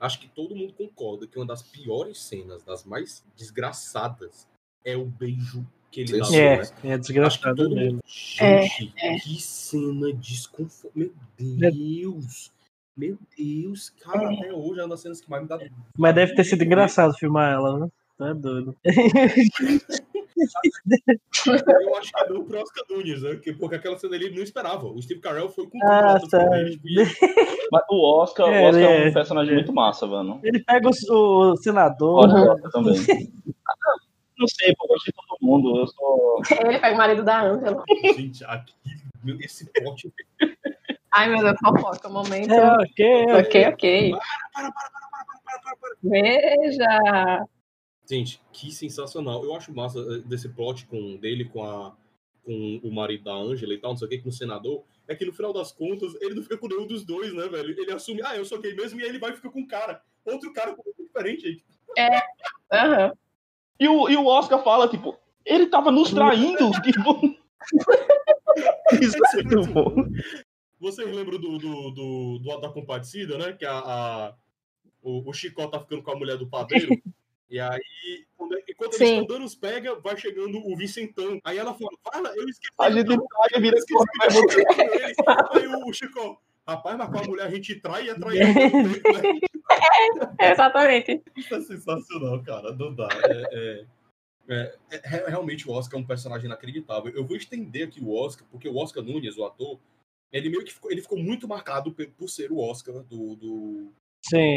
[0.00, 4.48] Acho que todo mundo concorda que uma das piores cenas, das mais desgraçadas,
[4.84, 6.26] é o beijo que ele dá.
[6.26, 6.56] É, né?
[6.56, 7.92] é Acho que desgraçado mesmo.
[7.92, 8.02] mundo.
[8.04, 11.12] Gente, que cena desconfortável.
[11.38, 12.52] Meu Deus.
[12.96, 15.58] Meu Deus, cara, até hoje é uma das cenas que mais me dá.
[15.98, 17.88] Mas deve ter sido engraçado filmar ela, né?
[18.16, 18.76] Tá doido.
[21.46, 23.30] Eu acho que deu pro Oscar Nunes, né?
[23.34, 24.86] Porque, porque aquela cena ali ele não esperava.
[24.86, 26.58] O Steve Carell foi com Ah, tá.
[26.58, 29.56] ele, tipo, Mas o Oscar, É, o Oscar é ele um é- personagem é.
[29.56, 30.40] muito massa, mano.
[30.42, 32.28] Ele pega o, o senador.
[32.28, 32.34] Né?
[32.34, 32.94] do Oscar também.
[34.36, 35.78] Não sei, pô, eu gosto de todo mundo.
[35.78, 36.42] Eu sou.
[36.66, 37.84] Ele pega o marido da Angela.
[38.16, 38.74] Gente, aqui,
[39.40, 40.12] esse pote.
[41.16, 42.52] Ai, meu Deus, fofoca, momento.
[42.52, 44.10] É, ok, Ok, ok.
[44.52, 45.96] Para, para, para, para, para, para, para, para.
[46.02, 47.46] Veja.
[48.08, 49.44] Gente, que sensacional.
[49.44, 51.96] Eu acho massa eh, desse plot com dele com a
[52.44, 55.14] com o marido da Angela e tal, não sei o que, com o senador, é
[55.14, 57.70] que no final das contas ele não fica com nenhum dos dois, né, velho?
[57.70, 59.66] Ele assume, ah, eu sou gay mesmo, e aí ele vai e fica com um
[59.66, 60.02] cara.
[60.26, 61.62] Outro cara completamente diferente aí.
[62.70, 63.12] Aham.
[63.80, 66.70] E o, e o Oscar fala, tipo, ele tava nos traindo.
[66.82, 67.34] tipo.
[69.00, 69.94] Isso é muito bom.
[70.84, 73.52] Vocês lembram do, do, do, do da compadecida, né?
[73.54, 74.34] Que a, a-
[75.02, 76.88] o, o Chicó tá ficando com a mulher do padeiro.
[77.50, 81.40] e aí, quando- enquanto eles estão dando os pega, vai chegando o Vicentão.
[81.42, 82.70] Aí ela fala, fala, eu esqueci.
[83.42, 85.22] A gente vira esqueci.
[85.52, 88.40] Aí o Chicó, rapaz, mas com a mulher a gente trai e é tempo, né?
[90.40, 91.22] Exatamente.
[91.36, 92.72] Isso é sensacional, cara.
[92.74, 93.08] Não dá.
[93.24, 93.86] É, é-
[94.48, 97.12] é- é- é- realmente o Oscar é um personagem inacreditável.
[97.14, 99.78] Eu vou estender aqui o Oscar, porque o Oscar Nunes, o ator,
[100.34, 103.92] ele meio que ficou, ele ficou muito marcado por ser o Oscar do, do,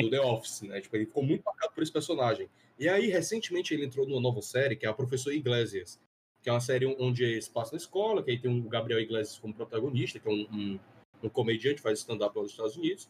[0.01, 0.81] do The Office, né?
[0.81, 2.49] Tipo, ele ficou muito marcado por esse personagem.
[2.79, 5.99] E aí, recentemente, ele entrou numa nova série, que é a Professor Iglesias,
[6.41, 9.37] que é uma série onde se passa na escola, que aí tem o Gabriel Iglesias
[9.37, 10.79] como protagonista, que é um, um,
[11.23, 13.07] um comediante, faz stand-up lá nos Estados Unidos.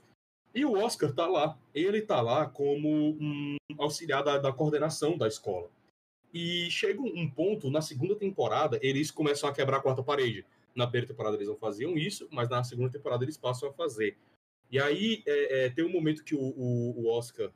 [0.53, 1.57] E o Oscar tá lá.
[1.73, 5.69] Ele tá lá como um auxiliar da, da coordenação da escola.
[6.33, 10.45] E chega um ponto, na segunda temporada, eles começam a quebrar a quarta parede.
[10.77, 14.15] Na primeira temporada eles não faziam isso, mas na segunda temporada eles passam a fazer.
[14.69, 17.51] E aí é, é, tem um momento que o, o, o Oscar,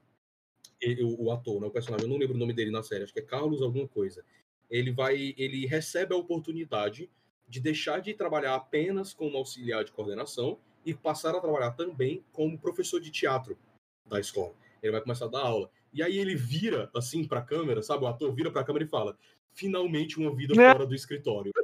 [0.81, 3.03] ele- o, o ator, né, o personagem, eu não lembro o nome dele na série,
[3.03, 4.25] acho que é Carlos alguma coisa.
[4.71, 7.12] Ele vai, ele recebe a oportunidade
[7.47, 12.57] de deixar de trabalhar apenas como auxiliar de coordenação e passar a trabalhar também como
[12.57, 13.55] professor de teatro
[14.10, 14.55] da escola.
[14.81, 15.69] Ele vai começar a dar aula.
[15.93, 18.03] E aí ele vira assim para a câmera, sabe?
[18.03, 19.15] O ator vira para a câmera e fala:
[19.53, 20.71] "Finalmente uma vida É.
[20.73, 21.51] fora do escritório".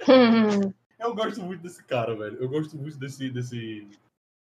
[1.00, 2.36] Eu gosto muito desse cara, velho.
[2.40, 3.88] Eu gosto muito desse desse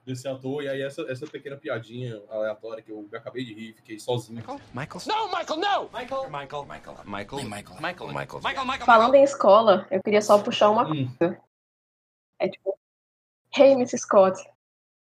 [0.05, 3.99] desse ator e aí essa essa pequena piadinha aleatória que eu acabei de rir, fiquei
[3.99, 4.39] sozinho.
[4.73, 5.01] Michael?
[5.07, 5.89] No, Michael, no!
[5.89, 6.29] Michael.
[6.29, 6.65] Michael.
[6.65, 6.65] Michael.
[7.05, 7.43] Michael.
[7.43, 7.43] Michael.
[7.43, 7.81] Michael.
[7.81, 8.41] Michael.
[8.41, 8.65] Michael.
[8.65, 8.85] Michael.
[8.85, 11.09] Falando em escola, eu queria só puxar uma Hum.
[11.17, 11.41] coisa.
[12.39, 12.77] É tipo,
[13.57, 14.37] Hey, Miss Scott,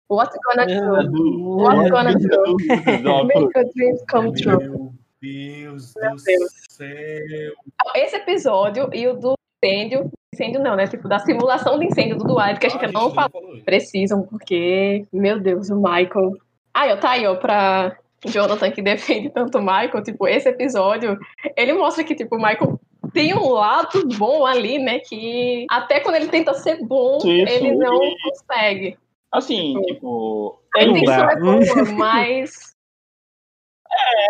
[0.09, 0.67] what you gonna
[1.09, 1.57] do?
[1.57, 2.57] What you gonna do?
[3.27, 4.59] Make your dreams come true.
[4.59, 6.53] Meu Deus Meu do Deus.
[6.69, 7.55] céu.
[7.95, 10.87] Esse episódio e o do incêndio, incêndio não, né?
[10.87, 13.31] Tipo, da simulação de incêndio do Dwight, que a gente Ah, não falou.
[13.31, 13.61] falou.
[13.65, 16.33] Precisam, porque, meu Deus, o Michael.
[16.75, 21.19] Ah, eu tá aí, ó, pra Jonathan que defende tanto o Michael, tipo, esse episódio,
[21.57, 22.79] ele mostra que, tipo, o Michael
[23.13, 24.99] tem um lado bom ali, né?
[25.01, 28.99] Que até quando ele tenta ser bom, ele não consegue.
[29.33, 30.59] Assim, tipo.
[30.77, 32.53] A Não intenção é boa, mas.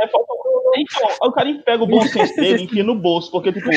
[0.03, 0.33] É, falta...
[0.77, 3.69] Então, o cara pega o bom senso dele e enfia no bolso, porque, tipo,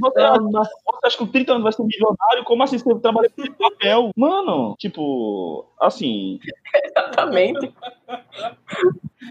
[0.00, 2.44] você, acha- você acha que com 30 anos vai ser milionário?
[2.44, 4.10] Como assim você trabalha com esse papel?
[4.16, 6.38] Mano, tipo, assim,
[6.84, 7.72] Exatamente.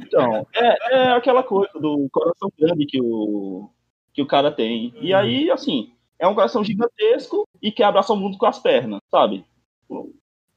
[0.02, 3.70] então, é, é aquela coisa do coração grande que o,
[4.14, 4.94] que o cara tem.
[5.00, 9.00] E aí, assim, é um coração gigantesco e quer abraçar o mundo com as pernas,
[9.12, 9.46] sabe?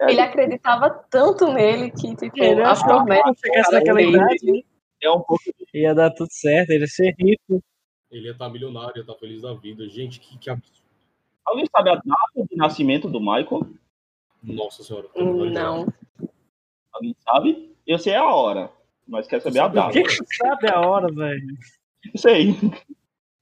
[0.01, 4.65] É, Ele acreditava tanto nele que, tipo, Ele a achou que promessa chegasse naquela idade
[5.03, 5.43] é um pouco
[5.75, 7.63] ia dar tudo certo, ele ia ser rico.
[8.17, 9.87] Ele ia estar milionário, ia estar feliz da vida.
[9.89, 10.81] Gente, que, que absurdo.
[11.45, 13.67] Alguém sabe a data de nascimento do Michael?
[14.43, 15.09] Nossa senhora.
[15.17, 15.87] Não.
[16.93, 17.77] Alguém sabe?
[17.87, 18.71] Eu sei a hora,
[19.07, 19.93] mas quero saber a Sabe a data.
[19.93, 21.59] Quem que sabe a hora, velho?
[22.17, 22.51] Sei.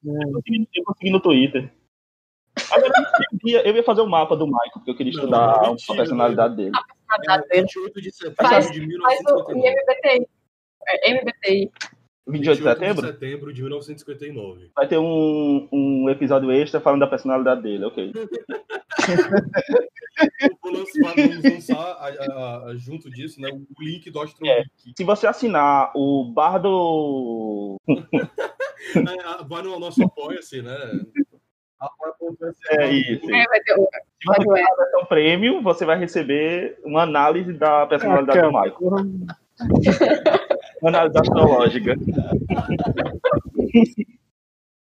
[0.04, 1.72] Eu consegui, eu consegui no Twitter.
[2.70, 2.92] Agora,
[3.42, 5.70] eu ia, eu ia fazer o mapa do Michael, porque eu queria Não, estudar não,
[5.70, 6.72] mentira, a personalidade dele.
[7.52, 9.70] É 28 de setembro Faz- de Faz o 1959.
[9.70, 10.28] MBTI.
[10.86, 11.72] É, MBTI.
[12.26, 13.06] 28 de setembro?
[13.06, 14.70] setembro de 1959.
[14.74, 18.12] Vai ter um, um episódio extra falando da personalidade dele, ok.
[18.14, 18.28] Eu
[20.62, 24.70] vou lançar, vamos lançar a- a- a- junto disso, né, o link do Astrogeek.
[24.96, 27.76] Se você assinar o bar do.
[28.96, 30.76] É, vai no nosso apoia-se, né?
[32.70, 33.24] É isso.
[33.34, 33.88] É, vai ter o.
[34.20, 39.26] Se você pagar a versão premium, você vai receber uma análise da personalidade do Michael.
[40.84, 41.94] Análise astrológica.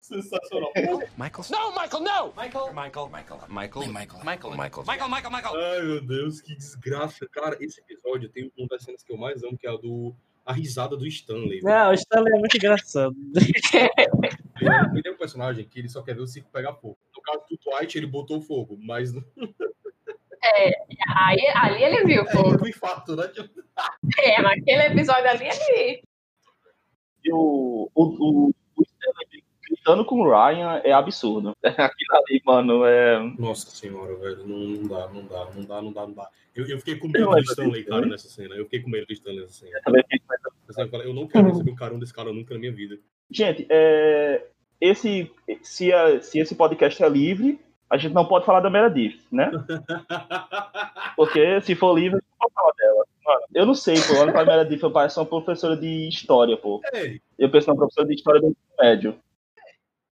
[0.02, 0.72] Sensacional.
[1.18, 1.46] Michael?
[1.52, 2.34] No, Michael, no!
[2.42, 5.56] Michael, Michael, Michael, Michael, Michael, Michael, Michael, Michael, Michael, Michael.
[5.56, 7.28] Ai, meu Deus, que desgraça.
[7.30, 10.16] Cara, esse episódio tem uma das cenas que eu mais amo, que é a do
[10.46, 11.60] a risada do Stanley.
[11.60, 11.66] velho.
[11.76, 13.14] Não, o Stanley é muito engraçado.
[13.36, 16.98] Ele, é- ele é um personagem que ele só quer ver o circo pegar fogo.
[17.14, 19.12] No caso do Dwight, ele botou fogo, mas
[20.44, 22.54] não Aí, ali ele viu, pô.
[22.54, 23.30] é do infarto, né?
[24.24, 26.02] É, naquele episódio ali ele.
[27.24, 31.56] E o, o, o, o Stanley gritando com o Ryan é absurdo.
[31.64, 33.20] Aquilo ali, mano, é.
[33.38, 36.30] Nossa senhora, velho, não, não dá, não dá, não dá, não dá, não dá.
[36.56, 38.08] Eu, eu fiquei com Eu medo do lembro Stanley, cara, né?
[38.08, 38.56] nessa cena.
[38.56, 39.80] Eu fiquei com medo do Stanley nessa cena.
[39.84, 40.20] Também fiquei
[40.70, 42.98] essa- Eu eu não quero receber um carão desse cara nunca na minha vida.
[43.30, 44.44] Gente, é,
[44.82, 49.20] esse, se, a- se esse podcast é livre, a gente não pode falar da Meredith,
[49.32, 49.50] né?
[51.16, 53.06] Porque se for livre, pode falar dela.
[53.26, 54.20] Mano, eu não sei, pô.
[54.20, 56.82] Olha pra Meredith, eu pareço uma professora de história, pô.
[56.94, 59.20] Ei, Eu penso numa professora de história do ensino médio.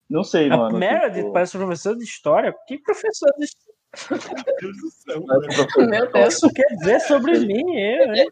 [0.09, 0.77] Não sei, A mano.
[0.77, 2.55] Meredith tipo, parece professor de história?
[2.67, 3.68] Que professor de história?
[4.09, 5.67] Meu Deus do céu, parece velho.
[5.67, 6.33] professora- Meu O que Deus.
[6.35, 7.75] isso quer dizer sobre mim?
[7.75, 8.27] Eu, hein?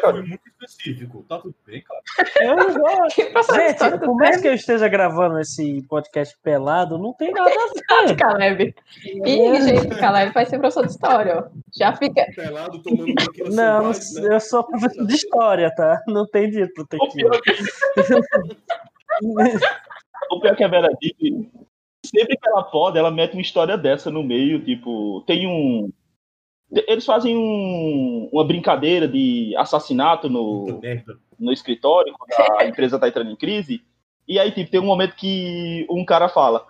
[0.00, 1.24] Foi muito específico.
[1.28, 2.00] Tá tudo bem, cara.
[2.40, 3.08] eu não.
[3.08, 7.50] Que história Gente, por mais que eu esteja gravando esse podcast pelado, não tem nada
[7.50, 8.16] a ver.
[8.16, 8.74] Caleb.
[9.04, 11.50] Ih, gente, Caleb vai ser professor de história, ó.
[11.76, 12.24] Já fica.
[12.34, 13.14] Pelado, tomando
[13.50, 14.34] Não, gás, né?
[14.34, 16.00] eu sou professor de história, tá?
[16.06, 17.30] Não tem dinheiro pro O tequila.
[17.40, 18.20] pior,
[20.30, 21.50] o pior que a Meredith,
[22.04, 25.90] sempre que ela pode, ela mete uma história dessa no meio, tipo, tem um.
[26.86, 30.66] Eles fazem um- uma brincadeira de assassinato no,
[31.38, 33.82] no escritório, quando a empresa tá entrando em crise.
[34.26, 36.66] E aí, tipo, tem um momento que um cara fala.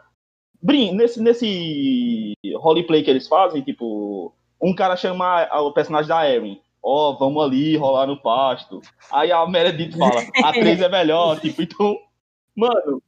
[0.63, 6.61] Brin, nesse, nesse roleplay que eles fazem, tipo, um cara chama o personagem da Erin.
[6.81, 8.81] Ó, vamos ali rolar no pasto.
[9.13, 11.97] Aí a Meredith fala, a 3 é melhor, tipo, então,
[12.57, 13.03] mano,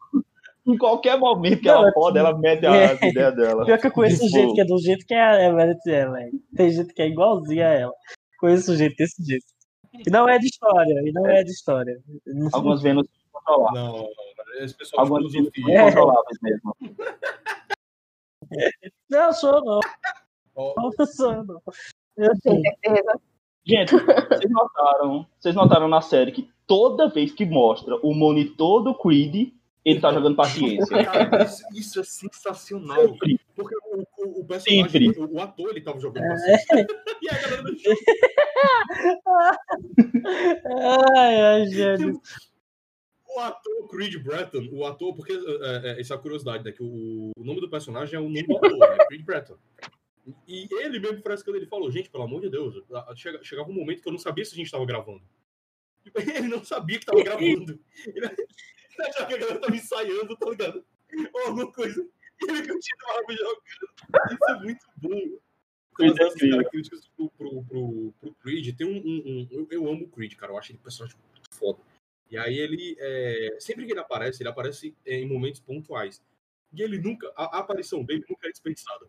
[0.74, 2.70] em qualquer momento que Não, ela é pode, ela mete a
[3.02, 3.08] É.
[3.08, 3.64] ideia dela.
[3.64, 6.30] Pior que eu conheço Tipo, gente que é do jeito que é a é, velho.
[6.56, 7.92] Tem gente que é igualzinha a ela.
[8.38, 9.44] Conheço gente desse jeito.
[10.06, 12.00] E não é de história, e não é de história.
[12.52, 13.84] Algumas Vênus controláveis.
[13.84, 14.08] Não.
[14.60, 15.50] Esse pessoal Algumas Vênus.
[15.68, 15.84] É.
[15.84, 16.76] controláveis mesmo.
[19.10, 19.80] Não, sou não.
[20.56, 21.60] Ó, Não sou não.
[22.16, 23.20] Eu Tem certeza.
[23.64, 28.94] Gente, vocês notaram, vocês notaram na série que toda vez que mostra o monitor do
[28.94, 29.52] Creed,
[29.84, 31.04] ele tá jogando paciência.
[31.04, 33.08] Cara, isso, isso é sensacional.
[33.08, 33.40] Sempre.
[33.56, 35.20] Porque o, o, o personagem, Sempre.
[35.24, 36.86] o, ator, ele tava jogando paciência.
[37.22, 37.92] E a galera do show,
[41.16, 42.18] Ai, ai, gente.
[43.28, 46.72] o ator Creed Bratton, o ator, porque é, é, essa é a curiosidade, né?
[46.72, 49.04] Que o, o nome do personagem é o nome do ator, né?
[49.08, 49.56] Creed Bratton.
[50.46, 52.74] E ele mesmo frescando, ele falou, gente, pelo amor de Deus,
[53.16, 55.22] chega- chegava um momento que eu não sabia se a gente tava gravando.
[56.34, 57.78] Ele não sabia que tava gravando.
[58.06, 58.26] Ele
[59.00, 60.84] ele achava que a galera tava ensaiando, tá ligado?
[61.34, 62.06] Ou alguma coisa.
[62.40, 63.62] E ele continuava jogando.
[64.32, 65.38] Isso é muito bom.
[65.94, 66.56] Creed é As incrível.
[66.58, 68.76] características pro, pro, pro, pro Creed.
[68.76, 68.96] Tem um.
[68.96, 70.52] um- um- eu, eu amo o Creed, cara.
[70.52, 71.78] Eu acho ele um personagem muito foda.
[72.30, 72.96] E aí ele.
[72.98, 76.22] é, sempre que ele aparece, ele aparece é, em momentos pontuais.
[76.72, 77.30] E ele nunca.
[77.36, 79.06] A, a aparição dele nunca é dispensada.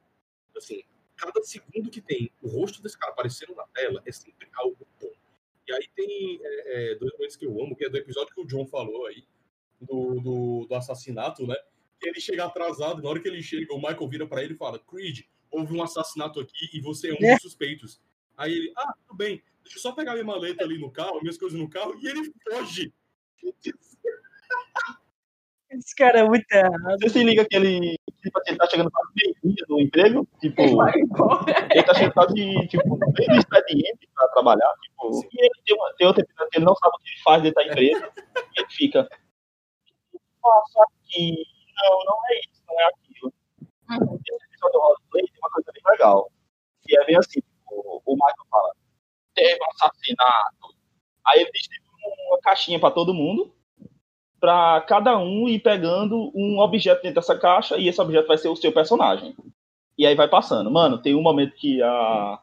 [0.58, 0.84] Assim,
[1.16, 5.12] cada segundo que tem o rosto desse cara aparecendo na tela é sempre algo bom.
[5.68, 8.42] E aí tem é, é, dois momentos que eu amo, que é do episódio que
[8.42, 9.24] o John falou aí,
[9.82, 11.56] do, do, do assassinato, né?
[12.00, 14.58] Que ele chega atrasado, na hora que ele chega, o Michael vira pra ele e
[14.58, 17.34] fala: Creed, houve um assassinato aqui e você é um É.
[17.34, 18.02] dos suspeitos.
[18.38, 21.38] Aí ele, ah, tudo bem, deixa eu só pegar minha maleta ali no carro, minhas
[21.38, 22.92] coisas no carro, e ele foge.
[25.70, 26.98] Esse cara é muito errado.
[27.02, 30.76] Você se liga que ele, tipo, ele tá chegando quase meio-dia no emprego, tipo, Ele
[30.76, 31.46] vai embora.
[31.72, 35.94] ele tá chegando quase, tipo, meio do expediente pra trabalhar, tipo, e ele tem, uma,
[35.94, 38.12] tem outra que ele não sabe o que ele faz dentro da empresa,
[38.58, 39.10] e ele fica,
[40.42, 41.44] faço aqui,
[41.76, 43.34] não, não é isso, não é aquilo.
[43.90, 44.20] Uhum.
[44.28, 46.32] Esse episódio do roleplay tem uma coisa bem legal.
[46.84, 48.74] Que é bem assim, o, o Michael fala,
[49.34, 50.76] teve um assassinato.
[51.26, 51.90] Aí ele distribui
[52.30, 53.54] uma caixinha pra todo mundo,
[54.40, 58.50] pra cada um ir pegando um objeto dentro dessa caixa, e esse objeto vai ser
[58.50, 59.36] o seu personagem.
[59.98, 60.72] E aí vai passando.
[60.72, 62.40] Mano, tem um momento que a.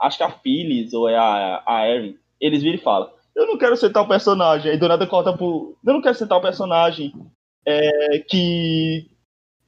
[0.00, 3.58] Acho que a Phyllis ou é a, a Erin, eles viram e falam: Eu não
[3.58, 4.70] quero ser tal personagem.
[4.72, 5.76] Aí do nada corta pro.
[5.84, 7.12] Eu não quero ser tal personagem
[7.66, 9.10] é, que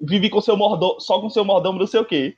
[0.00, 2.36] vive com seu mordomo, só com seu mordomo, não sei o quê.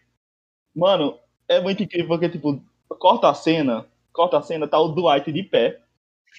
[0.74, 2.62] Mano, é muito incrível porque, tipo,
[2.98, 5.80] corta a cena, corta a cena, tá o Dwight de pé,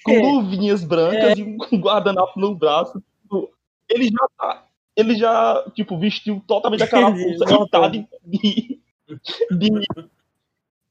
[0.02, 0.22] com É.
[0.22, 3.02] luvinhas brancas e um guardanapo no braço.
[3.22, 3.50] Tipo,
[3.88, 4.66] Ele já tá.
[4.96, 8.80] Ele já, tipo, vestiu totalmente a carapuça e tá de, de,
[9.50, 9.70] de,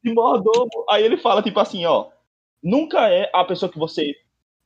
[0.03, 0.69] de mordomo.
[0.89, 2.07] Aí ele fala, tipo assim, ó.
[2.61, 4.15] Nunca é a pessoa que você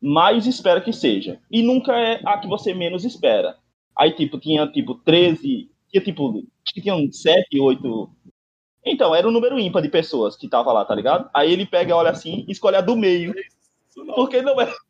[0.01, 1.39] mais espera que seja.
[1.49, 3.57] E nunca é a que você menos espera.
[3.97, 5.69] Aí, tipo, tinha, tipo, 13...
[5.89, 8.09] Tinha, tipo, acho que tinha uns 7, 8...
[8.85, 11.29] Então, era um número ímpar de pessoas que tava lá, tá ligado?
[11.33, 13.33] Aí ele pega, olha assim, escolhe a do meio.
[14.15, 14.65] Porque não é...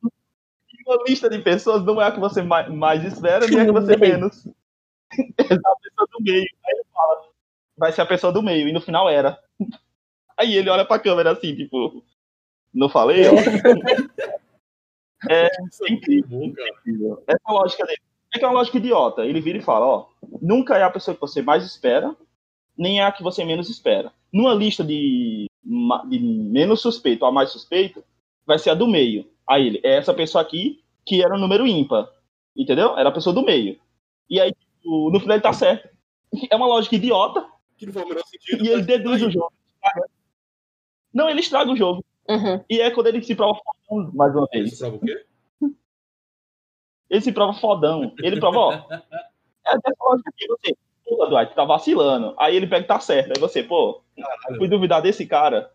[0.86, 3.72] Uma lista de pessoas não é a que você mais, mais espera, nem a que
[3.72, 4.48] você menos.
[5.16, 6.48] É a pessoa do meio.
[6.66, 7.22] Aí ele fala,
[7.78, 8.68] vai ser a pessoa do meio.
[8.68, 9.40] E no final era.
[10.36, 12.04] Aí ele olha pra câmera assim, tipo...
[12.74, 13.26] Não falei?
[15.30, 15.50] é
[15.90, 16.72] muito bom, cara.
[17.28, 18.02] Essa é a lógica dele.
[18.34, 19.26] É que é uma lógica idiota.
[19.26, 20.08] Ele vira e fala, ó,
[20.42, 22.16] nunca é a pessoa que você mais espera,
[22.76, 24.12] nem é a que você menos espera.
[24.32, 25.46] Numa lista de,
[26.10, 28.04] de menos suspeito a mais suspeito,
[28.46, 29.28] vai ser a do meio.
[29.48, 32.10] Aí ele, é essa pessoa aqui que era o número ímpar.
[32.56, 32.98] Entendeu?
[32.98, 33.80] Era a pessoa do meio.
[34.30, 35.90] E aí, tipo, no final ele tá certo.
[36.50, 37.46] É uma lógica idiota
[37.78, 38.66] Que não faz o menor sentido.
[38.66, 39.54] e ele mas deduz tá o jogo.
[41.14, 42.04] Não, ele estraga o jogo.
[42.30, 42.64] Uhum.
[42.70, 44.72] E é quando ele se prova fodão, mais uma vez.
[44.74, 45.26] Isso prova o quê?
[47.10, 48.14] Ele se prova fodão.
[48.20, 48.88] Ele prova, ó.
[49.66, 52.36] É dessa lógica aqui, você, pô, Dwight, tá vacilando.
[52.38, 53.32] Aí ele pega e tá certo.
[53.34, 54.58] Aí você, pô, Caralho.
[54.58, 55.72] fui duvidar desse cara.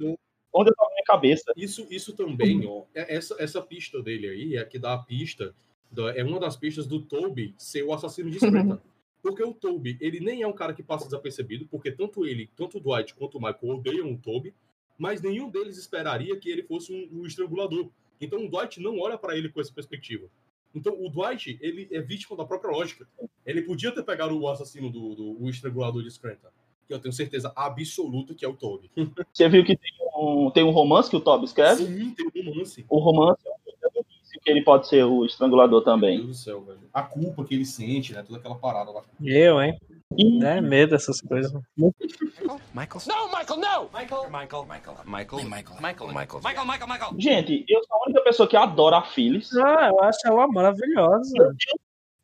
[0.00, 1.52] Onde eu tava na minha cabeça?
[1.56, 2.84] Isso, isso também, ó.
[2.94, 5.52] é- Essa, essa pista dele aí é que dá a pista.
[5.90, 8.80] da- é uma das pistas do Toby ser o assassino discreto.
[9.20, 12.78] Porque o Toby, ele nem é um cara que passa desapercebido, porque tanto ele, tanto
[12.78, 14.54] o Dwight quanto o Michael odeiam o Toby,
[14.98, 17.88] mas nenhum deles esperaria que ele fosse um, um estrangulador.
[18.20, 20.28] Então o Dwight não olha pra ele com essa perspectiva.
[20.74, 23.06] Então o Dwight, ele é vítima da própria lógica.
[23.46, 26.48] Ele podia ter pegado o assassino do, do o estrangulador de Scranton,
[26.86, 28.90] que eu tenho certeza absoluta que é o Toby.
[29.32, 31.84] Você viu que tem um, tem um romance que o Toby escreve?
[31.84, 32.84] Sim, tem um romance.
[32.88, 36.18] O romance é que ele pode ser o estrangulador Meu também.
[36.18, 36.80] Deus do céu, velho.
[36.92, 38.22] A culpa que ele sente, né?
[38.22, 39.02] Toda aquela parada lá.
[39.22, 39.78] Eu, hein?
[40.16, 41.52] E É medo dessas coisas.
[41.76, 43.02] Michael?
[43.06, 43.90] No, Michael, no!
[43.92, 44.30] Michael.
[44.30, 44.66] Michael.
[44.66, 45.04] Michael.
[45.04, 45.44] Michael.
[45.44, 45.80] Michael.
[45.80, 46.12] Michael.
[46.12, 46.40] Michael.
[46.42, 46.66] Michael.
[46.66, 46.88] Michael.
[46.88, 47.14] Michael.
[47.18, 49.54] Gente, eu sou a única pessoa que adora a Phyllis.
[49.56, 51.56] Ah, eu acho ela maravilhosa.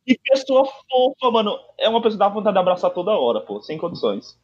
[0.06, 1.58] Que pessoa fofa, mano.
[1.78, 4.38] É uma pessoa que dá vontade de abraçar toda hora, pô, sem condições.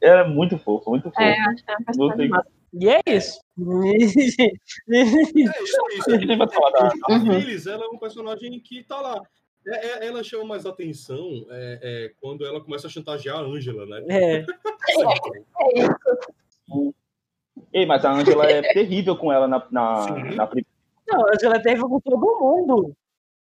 [0.00, 1.22] Ela é muito fofa, muito fofa.
[1.22, 2.50] É, acho que é uma massa.
[2.72, 3.40] E é isso.
[3.58, 5.02] É isso, é
[5.34, 5.76] isso.
[7.04, 7.20] A.
[7.20, 9.20] Phyllis, ela é um personagem que tá lá.
[9.70, 13.86] É- é- ela chama mais atenção é, é, quando ela começa a chantagear a Angela,
[13.86, 14.04] né?
[14.08, 14.36] É.
[14.36, 14.44] É
[16.68, 16.94] isso.
[17.72, 20.34] Ei, mas a Angela é terrível com ela na, na, Sim.
[20.34, 20.68] na primeira.
[21.08, 22.94] Não, a Angela teve com todo mundo.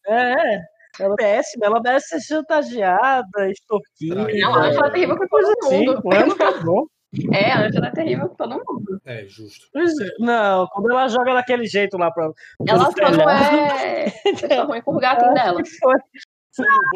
[0.06, 0.74] É.
[1.00, 4.26] Ela é péssima, ela deve ser chantageada, extorquida.
[4.32, 6.02] Não, a Angela é terrível com todo mundo.
[6.02, 6.86] Com ela tá bom.
[7.32, 9.00] É, a Angela é terrível com todo mundo.
[9.04, 9.66] É, justo.
[9.76, 9.84] É.
[10.18, 12.30] Não, quando ela joga daquele jeito lá pra.
[12.66, 15.62] Ela só não é pessoa ruim com o gatinho dela.
[15.62, 15.94] que foi.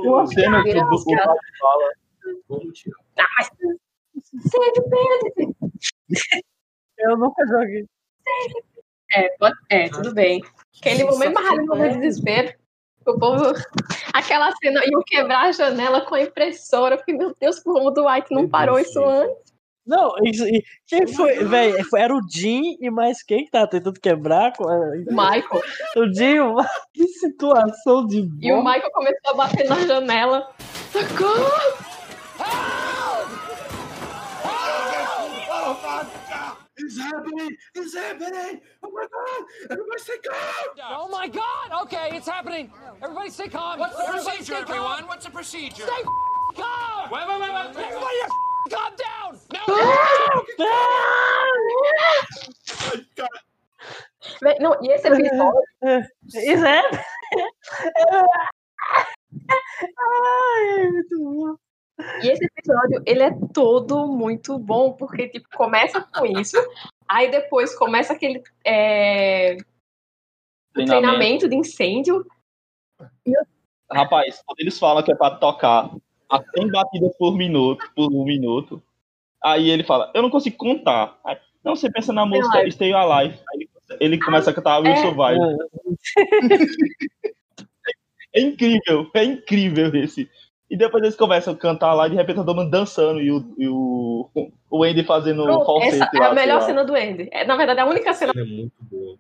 [0.04, 2.72] Vamos, cena que o Vamos, Dwight fala.
[2.72, 2.96] tirar.
[6.98, 7.86] Eu nunca joguei.
[9.14, 10.42] É, pode- é, tudo bem.
[10.80, 12.52] Aquele momento mais momento de desespero.
[13.06, 13.44] O povo.
[14.12, 16.94] Aquela cena, iam quebrar a janela com a impressora.
[16.96, 19.48] Eu fiquei, meu Deus, como o Dwight não Meu parou isso antes.
[19.88, 21.76] Não, isso, e quem foi, velho?
[21.96, 24.52] Era o Jim e mais quem que tava tentando quebrar?
[24.54, 25.62] com a- Michael.
[25.96, 26.36] O Jim,
[26.92, 28.62] que situação de E o.
[28.62, 30.46] Michael começou a bater na janela.
[30.92, 31.78] Socorro!
[36.80, 37.50] It's happening!
[37.74, 38.60] It's happening!
[38.82, 39.44] Oh my god!
[39.72, 40.96] Everybody stay calm!
[41.00, 41.82] Oh my God!
[41.82, 42.70] Okay, it's happening.
[43.02, 43.80] Everybody stay calm.
[43.80, 45.06] What's the procedure, everyone?
[45.08, 45.82] What's the procedure?
[45.82, 46.02] Stay
[46.56, 47.10] calm.
[47.10, 47.84] Wait, wait, wait, wait.
[47.84, 48.16] Everybody,
[48.70, 49.32] calm down.
[49.52, 50.68] No.
[54.42, 55.60] Véi, Não, e esse episódio,
[56.26, 56.82] Isso é.
[59.98, 61.56] Ai, muito bom.
[62.22, 66.56] e esse episódio, ele é todo muito bom, porque, tipo, começa com isso,
[67.08, 69.56] aí depois começa aquele é,
[70.72, 71.06] Treinamento.
[71.06, 72.26] treinamento de incêndio.
[73.26, 73.42] E eu,
[73.90, 75.90] Rapaz, quando eles falam que é pra tocar
[76.30, 78.82] a 100 batidas por minuto, por um minuto,
[79.42, 81.18] aí ele fala, eu não consigo contar.
[81.24, 82.72] Aí, não, você pensa na música Alive.
[82.72, 83.38] Stay Alive.
[83.52, 83.68] Aí ele,
[84.00, 84.96] ele começa a cantar Will É.
[84.96, 85.38] Survive.
[88.34, 90.28] É incrível, é incrível esse.
[90.70, 93.54] E depois eles começam a cantar lá e de repente todo mundo dançando e o,
[93.56, 94.28] e o,
[94.70, 97.28] o Andy fazendo Pronto, falsete essa é lá, a melhor cena do Andy.
[97.32, 98.66] É, na verdade, é a única cena é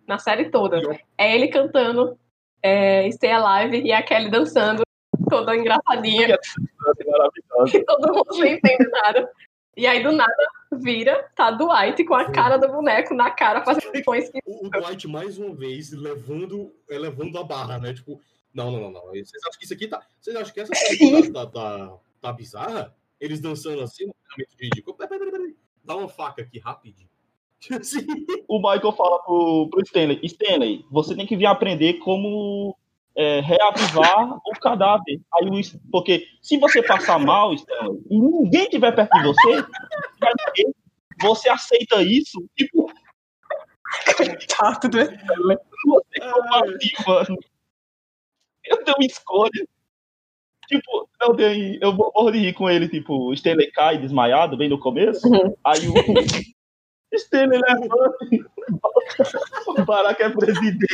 [0.06, 0.78] na série toda.
[1.16, 2.18] É ele cantando
[2.62, 4.82] é, Stay Alive e a Kelly dançando,
[5.28, 6.38] toda engraçadinha,
[7.72, 9.30] e todo mundo sem entender nada.
[9.76, 13.92] E aí, do nada, vira, tá Dwight com a cara do boneco na cara, fazendo
[14.04, 14.40] sons que.
[14.44, 17.94] O, Dwight, mais uma vez, levando, é, levando a barra, né?
[17.94, 18.20] Tipo,
[18.52, 19.02] não, não, não, não.
[19.10, 20.02] Vocês acham que isso aqui tá.
[20.20, 22.94] Vocês acham que essa série tá, tá, tá, tá bizarra?
[23.20, 24.68] Eles dançando assim, no treinamento de.
[24.70, 24.82] de...
[24.82, 25.56] Peraí, peraí, peraí.
[25.84, 27.08] Dá uma faca aqui, rapidinho.
[27.80, 28.06] Assim,
[28.46, 32.76] O Michael fala pro, pro Stanley, Stanley, você tem que vir aprender como
[33.18, 35.20] é, reavivar o cadáver.
[35.34, 35.60] Aí o,
[35.90, 39.66] porque se você passar mal, Stanley, e ninguém estiver perto de você,
[41.20, 42.48] você aceita isso?
[42.56, 42.88] Tipo,
[44.16, 45.58] Coitado do Stanley.
[45.84, 47.26] você combativa.
[48.64, 49.68] Eu tenho uma escolha.
[50.68, 54.56] Tipo, eu, dei, eu vou morro de rir com ele, tipo, o Stanley cai desmaiado
[54.56, 55.26] bem no começo.
[55.26, 55.56] Uhum.
[55.64, 55.94] Aí o
[57.12, 58.16] Stanley levanta.
[59.66, 60.86] O Barack é presidente.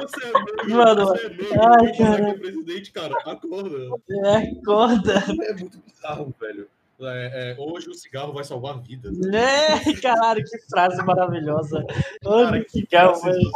[0.00, 2.34] Você é Mano, você é ai, você é cara.
[2.34, 3.78] presidente, cara, acorda.
[4.24, 5.24] É, acorda.
[5.48, 6.68] É muito bizarro, velho.
[7.00, 9.16] É, é, hoje o cigarro vai salvar vidas.
[9.18, 9.92] Né?
[10.00, 11.84] Caralho, que frase maravilhosa.
[11.86, 13.50] Cara, Olha que frase velho.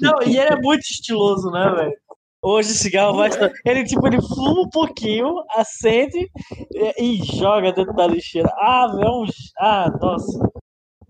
[0.00, 1.96] Não, e ele é muito estiloso, né, velho?
[2.44, 3.30] Hoje o cigarro vai.
[3.64, 6.28] Ele, tipo, ele fuma um pouquinho, acende
[6.74, 8.52] e, e joga dentro da lixeira.
[8.58, 9.52] Ah, velho, é.
[9.60, 10.51] Ah, nossa.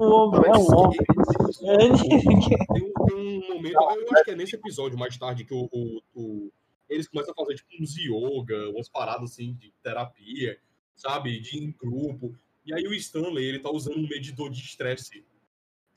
[0.03, 0.99] O homem é um homem.
[1.63, 5.55] Ele- Tem um, tem um momento, eu acho que é nesse episódio mais tarde que
[5.55, 6.53] o, o- o-
[6.89, 10.59] eles começam a fazer tipo uns yoga, umas paradas assim de terapia,
[10.95, 11.41] sabe?
[11.41, 12.35] De em grupo.
[12.67, 15.25] E aí o Stanley, ele tá usando um medidor de estresse.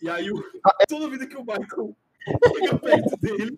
[0.01, 0.35] E aí o,
[0.89, 1.95] toda vida que o Michael
[2.55, 3.55] chega perto dele,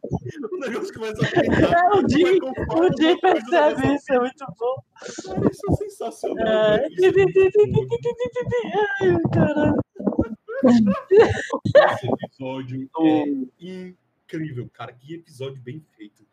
[0.52, 1.74] o negócio começa a pintar.
[1.74, 4.76] É, o Jim, o Jim percebe isso, é muito bom.
[5.26, 6.48] Cara, isso é sensacional.
[6.48, 6.88] É.
[6.90, 7.88] Isso é muito bom.
[9.02, 9.76] Ai, caralho.
[11.94, 13.24] Esse episódio é
[13.60, 14.94] incrível, cara.
[14.94, 16.26] Que episódio bem feito.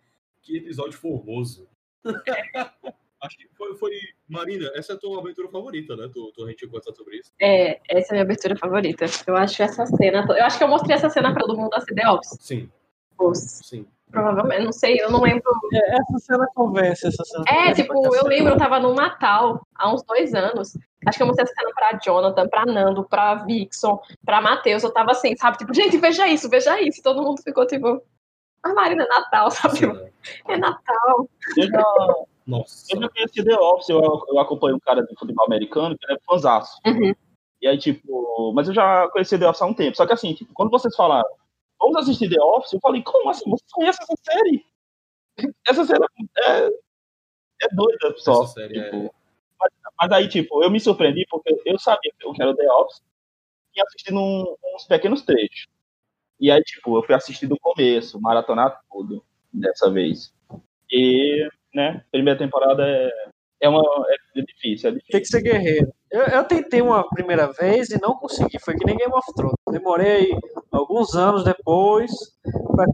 [0.42, 1.68] Que episódio formoso.
[3.24, 3.92] Acho que foi, foi.
[4.28, 6.10] Marina, essa é a tua aventura favorita, né?
[6.12, 7.32] Tu, tu a gente tinha conversado sobre isso.
[7.40, 9.06] É, essa é a minha abertura favorita.
[9.26, 10.26] Eu acho essa cena.
[10.28, 12.36] Eu acho que eu mostrei essa cena pra todo mundo da CD Office.
[12.38, 12.70] Sim,
[13.34, 13.86] sim.
[14.10, 15.50] Provavelmente, não sei, eu não lembro.
[15.72, 19.92] É, Essa cena convence, essa cena É, tipo, eu lembro, eu tava no Natal, há
[19.92, 20.76] uns dois anos.
[21.06, 24.82] Acho que eu mostrei essa cena pra Jonathan, pra Nando, pra Vixon, pra Matheus.
[24.82, 25.58] Eu tava assim, sabe?
[25.58, 27.02] Tipo, gente, veja isso, veja isso.
[27.02, 28.02] Todo mundo ficou tipo,
[28.62, 29.78] a Marina é Natal, sabe?
[29.78, 30.10] Sim,
[30.48, 31.28] É Natal.
[31.56, 31.84] Eu já,
[32.46, 32.86] Nossa.
[32.94, 36.14] eu já conheci The Office, eu, eu acompanho um cara de futebol americano que ele
[36.18, 36.80] é fãzaço.
[36.86, 37.14] Uhum.
[37.60, 39.96] E aí, tipo, mas eu já conheci The Office há um tempo.
[39.96, 41.28] Só que assim, tipo, quando vocês falaram,
[41.78, 43.48] vamos assistir The Office, eu falei, como assim?
[43.50, 44.66] Você conhece essa série?
[45.66, 46.04] Essa série
[46.38, 48.44] é, é doida só.
[48.44, 49.14] Essa série é- tipo.
[49.82, 53.02] Mas, mas aí, tipo, eu me surpreendi porque eu sabia que eu quero The Office
[53.76, 55.66] e assistindo um- uns pequenos trechos.
[56.40, 60.32] E aí, tipo, eu fui assistir do começo, maratonar tudo dessa vez.
[60.90, 63.10] E, né, primeira temporada é,
[63.60, 63.80] é, uma,
[64.36, 65.12] é difícil, é difícil.
[65.12, 65.92] Tem que ser guerreiro.
[66.10, 68.58] Eu, eu tentei uma primeira vez e não consegui.
[68.60, 69.56] Foi que nem Game of Thrones.
[69.70, 70.30] Demorei
[70.70, 72.10] alguns anos depois
[72.76, 72.86] pra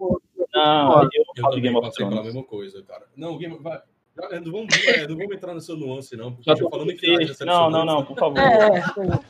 [0.54, 1.04] Não, eu não
[1.36, 2.34] Eu também Game of passei pela Thrones.
[2.34, 3.06] mesma coisa, cara.
[3.16, 3.58] Não, Game
[4.16, 6.32] Não vamos, é, não vamos entrar nessa nuance, não.
[6.34, 7.34] Porque Já falando texto.
[7.34, 8.38] série Não, não, sonora, não, por favor.
[8.38, 8.70] É,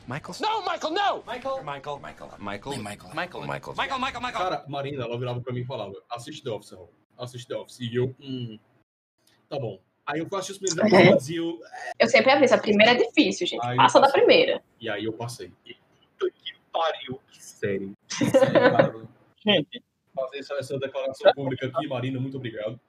[0.09, 0.35] Michael?
[0.41, 1.22] No, Michael, no!
[1.33, 1.64] Michael?
[1.64, 1.99] Michael?
[1.99, 1.99] Michael?
[1.99, 2.39] Michael?
[2.39, 2.78] Michael?
[2.78, 3.14] Michael?
[3.14, 3.45] Michael?
[3.45, 3.74] Michael?
[3.99, 4.20] Michael?
[4.20, 4.33] Michael?
[4.33, 6.91] Cara, Marina, ela virava pra mim e falava: assiste The Office, Raul.
[7.18, 7.78] Assiste The Office.
[7.81, 8.59] E eu, hum,
[9.49, 9.78] tá bom.
[10.07, 11.61] Aí eu assisti os primeiros episódios e eu.
[11.99, 13.64] Eu sempre aviso, a primeira é difícil, gente.
[13.64, 14.62] Ai, Passa da primeira.
[14.81, 15.53] E aí eu passei.
[15.64, 15.74] E
[16.18, 17.93] puta que pariu, que série.
[18.09, 19.09] Que série.
[19.47, 19.83] Gente,
[20.14, 22.81] Fazer essa, essa declaração pública aqui, Marina, muito obrigado.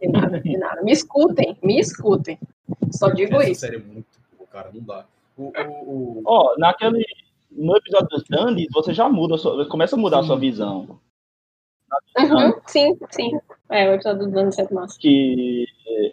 [0.00, 0.82] De nada.
[0.82, 2.38] Me escutem, me escutem.
[2.92, 3.60] Só digo essa isso.
[3.62, 5.04] série é muito boa, cara, não dá.
[5.36, 7.04] O, o, o- ó, naquele.
[7.50, 10.98] No episódio dos Dandies, você já muda, a sua- começa a mudar a sua visão.
[12.18, 13.30] Uhum, sim, sim.
[13.70, 14.98] É, o episódio do Dano Sete Massa.
[14.98, 15.66] Que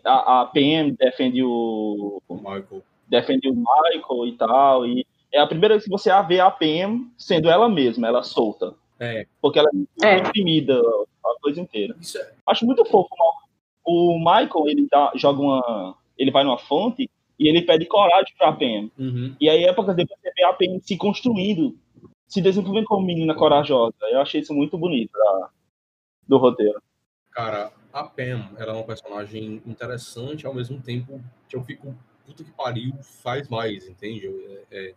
[0.04, 2.22] a, a PM defende o.
[2.28, 2.82] o Michael.
[3.08, 4.86] defende o Michael e tal.
[4.86, 8.74] E é a primeira vez que você vê a PM sendo ela mesma, ela solta.
[9.00, 9.70] É, Porque ela
[10.04, 10.16] é É.
[10.18, 11.96] reprimida a coisa inteira.
[12.00, 12.32] isso é.
[12.48, 13.10] Acho muito fofo.
[13.86, 15.96] O Michael, ele dá, joga uma.
[16.18, 18.92] Ele vai numa fonte e ele pede coragem pra PM.
[18.98, 19.36] Uhum.
[19.40, 21.78] E aí, épocas depois, você vê a PM se construindo,
[22.28, 23.94] se desenvolvendo como menina corajosa.
[24.04, 25.50] Eu achei isso muito bonito da-
[26.28, 26.82] do roteiro.
[27.32, 31.94] Cara, a Pam, ela é uma personagem interessante, ao mesmo tempo que eu fico,
[32.26, 34.28] puta que pariu, faz mais, entende?
[34.72, 34.94] É, é,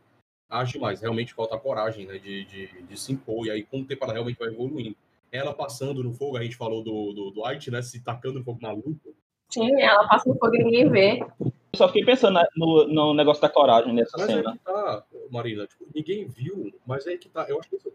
[0.48, 3.84] age mais, realmente falta coragem, né, de, de, de, se impor, e aí com o
[3.84, 4.96] tempo ela realmente vai evoluindo.
[5.30, 8.44] Ela passando no fogo, a gente falou do, do, do White, né, se tacando no
[8.44, 9.10] fogo na luta.
[9.50, 11.20] Sim, ela passa no fogo e ninguém vê.
[11.40, 14.42] Eu só fiquei pensando no, no negócio da coragem nessa mas cena.
[14.42, 17.76] Mas é que tá, Marina, tipo, ninguém viu, mas é que tá, eu acho que
[17.76, 17.92] isso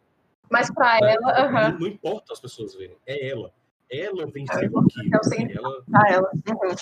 [0.54, 1.16] mas pra né?
[1.16, 1.72] ela, aham.
[1.72, 3.52] não, não importa as pessoas verem, é ela.
[3.90, 4.86] Ela venceu aquilo.
[5.12, 6.30] É o significado pra ela.
[6.32, 6.76] Uhum.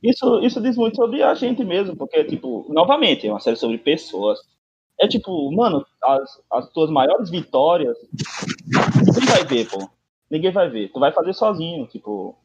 [0.00, 3.78] Isso, isso diz muito sobre a gente mesmo, porque, tipo, novamente, é uma série sobre
[3.78, 4.38] pessoas.
[5.00, 7.96] É tipo, mano, as, as tuas maiores vitórias,
[9.06, 9.90] ninguém vai ver, pô.
[10.30, 10.90] Ninguém vai ver.
[10.90, 12.36] Tu vai fazer sozinho, tipo?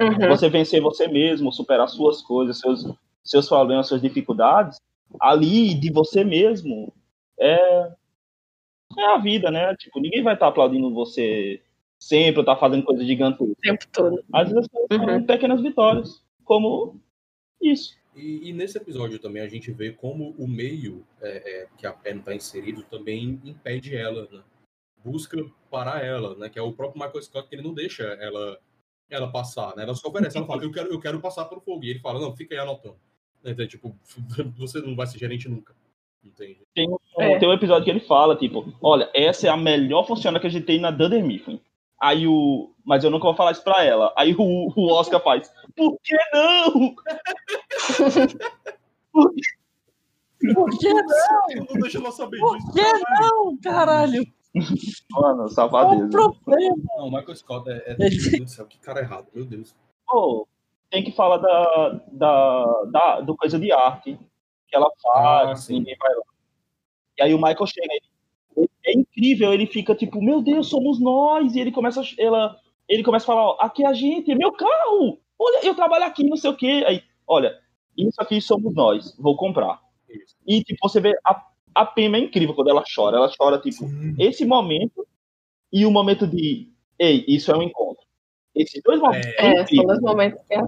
[0.00, 0.28] Uhum.
[0.28, 2.86] Você vencer você mesmo, superar suas coisas, seus,
[3.22, 4.78] seus problemas, suas dificuldades,
[5.20, 6.92] ali de você mesmo,
[7.38, 7.90] é,
[8.98, 9.74] é a vida, né?
[9.76, 11.60] Tipo, ninguém vai estar aplaudindo você
[11.98, 13.42] sempre, ou tá fazendo coisa gigante.
[13.42, 14.22] O tempo todo.
[14.32, 15.24] Às vezes são Uhum.
[15.24, 17.00] pequenas vitórias, como
[17.60, 17.94] isso.
[18.14, 21.92] E, e nesse episódio também a gente vê como o meio é, é, que a
[21.92, 24.42] Pam está inserido também impede ela, né?
[25.02, 25.36] Busca
[25.70, 26.48] parar ela, né?
[26.48, 28.58] Que é o próprio Michael Scott que ele não deixa ela
[29.10, 29.82] ela passar, né?
[29.82, 31.84] Ela só oferece, ela fala, eu quero, eu quero passar pelo fogo.
[31.84, 32.96] E ele fala, não, fica aí anotando.
[33.44, 33.94] Então, tipo,
[34.56, 35.74] você não vai ser gerente nunca.
[36.24, 36.60] Entende?
[36.74, 37.38] Tem, um- É.
[37.38, 40.50] tem um episódio que ele fala, tipo, olha, essa é a melhor funcionária que a
[40.50, 41.60] gente tem na Dunder Mifflin.
[42.02, 42.74] Aí o.
[42.84, 44.12] Mas eu nunca vou falar isso pra ela.
[44.16, 45.52] Aí o, o Oscar faz.
[45.76, 46.94] Por que não?
[50.54, 51.66] Por que não?
[51.70, 52.72] Não deixa ela saber Por disso.
[52.72, 52.82] que
[53.20, 54.24] não, caralho?
[55.12, 56.08] Mano, Qual o safadeza.
[56.10, 56.76] problema?
[56.96, 59.74] Não, o Michael Scott é, é meu Deus do céu, que cara errado, meu Deus.
[60.06, 60.46] Pô,
[60.90, 64.18] tem que falar da, da, da, do coisa de arte
[64.66, 66.22] que ela faz, Ah, ninguém vai lá.
[67.18, 68.06] E aí o Michael chega, ele,
[68.84, 73.02] é incrível, ele fica tipo, meu Deus, somos nós, e ele começa, a- ela, ele
[73.02, 76.24] começa a falar, ó, aqui é a gente, é meu carro, olha, eu trabalho aqui,
[76.24, 77.58] não sei o quê, aí, olha,
[77.96, 79.80] isso aqui somos nós, vou comprar.
[80.08, 80.36] Isso.
[80.46, 83.84] E tipo, você vê, a, a Pema é incrível quando ela chora, ela chora tipo,
[84.18, 85.06] esse momento
[85.72, 88.04] e o momento de, ei, isso é um encontro.
[88.54, 89.64] Esses dois momentos É.
[89.66, 90.60] são É, dois momentos que é.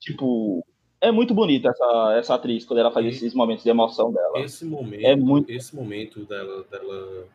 [0.00, 0.64] tipo,
[1.08, 4.40] é muito bonita essa, essa atriz quando ela faz esses momentos de emoção dela.
[4.40, 7.26] Esse momento, É muito- esse momento dela, dela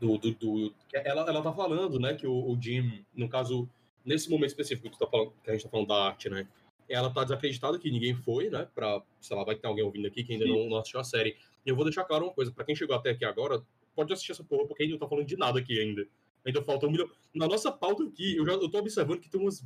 [0.00, 3.68] do, do, do- ela, ela tá falando, né, que o, o Jim, no caso,
[4.04, 6.46] nesse momento específico que, tá falando, que a gente tá falando da arte, né,
[6.88, 10.22] ela tá desacreditada que ninguém foi, né, pra, sei lá, vai ter alguém ouvindo aqui
[10.24, 11.36] que ainda não, não assistiu a série.
[11.66, 13.60] E eu vou deixar claro uma coisa, pra quem chegou até aqui agora,
[13.94, 16.06] pode assistir essa porra, porque a gente não tá falando de nada aqui ainda.
[16.46, 17.10] Ainda falta um milhão.
[17.34, 19.62] Na nossa pauta aqui, eu já eu tô observando que tem umas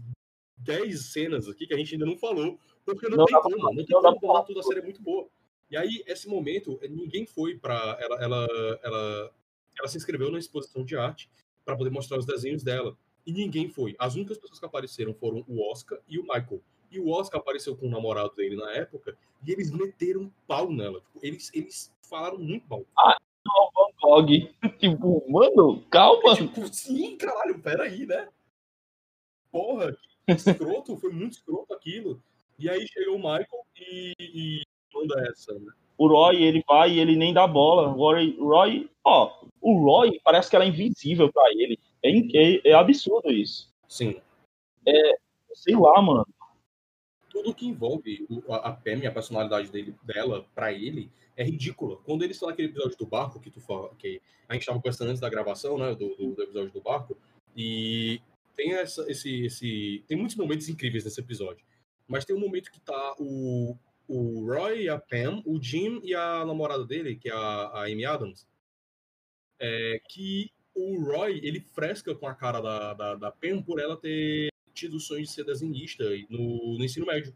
[0.57, 3.75] 10 cenas aqui que a gente ainda não falou, porque não, Não tem como, falar,
[3.75, 5.29] não tem não como falar tudo, a série é muito boa.
[5.71, 7.97] E aí, esse momento, eh, ninguém foi pra.
[8.01, 8.47] Ela, ela,
[8.83, 9.33] ela,
[9.79, 11.31] ela se inscreveu na exposição de arte
[11.65, 12.97] para poder mostrar os desenhos dela.
[13.25, 13.95] E ninguém foi.
[13.99, 16.61] As únicas pessoas que apareceram foram o Oscar e o Michael.
[16.91, 19.17] E o Oscar apareceu com o namorado dele na época
[19.47, 21.01] e eles meteram pau nela.
[21.01, 22.85] Tipo, eles, eles falaram muito mal.
[23.75, 24.27] Van Gogh.
[24.79, 26.37] tipo, mano, calma.
[26.37, 28.29] Tipo, sim, caralho, peraí, né?
[29.51, 32.23] Porra, que escroto, foi muito escroto aquilo.
[32.63, 33.47] E aí chega o Michael
[33.79, 34.63] e, e
[34.95, 35.73] manda essa, né?
[35.99, 37.89] O Roy, ele vai e ele nem dá bola.
[37.89, 41.79] O Roy, Roy, ó, o Roy parece que ela é invisível pra ele.
[42.03, 43.73] É, é, é absurdo isso.
[43.89, 44.21] Sim.
[45.55, 46.27] Sei lá, mano.
[47.31, 51.97] tudo que envolve a, a Pam e a personalidade dele, dela pra ele é ridícula.
[52.05, 55.09] Quando eles estão naquele episódio do barco que tu fala, que a gente estava conversando
[55.09, 57.17] antes da gravação, né, do, do- do episódio do barco,
[57.57, 58.21] e
[58.57, 61.65] tem essa, esse, esse, tem muitos momentos incríveis nesse episódio.
[62.13, 63.75] Mas tem um momento que tá o,
[64.07, 67.85] o Roy e a Pam, o Jim e a namorada dele, que é a, a
[67.87, 68.47] Amy Adams,
[69.59, 73.97] é, que o Roy, ele fresca com a cara da, da, da Pam por ela
[73.97, 77.35] ter tido o sonho de ser desenhista no, no ensino médio.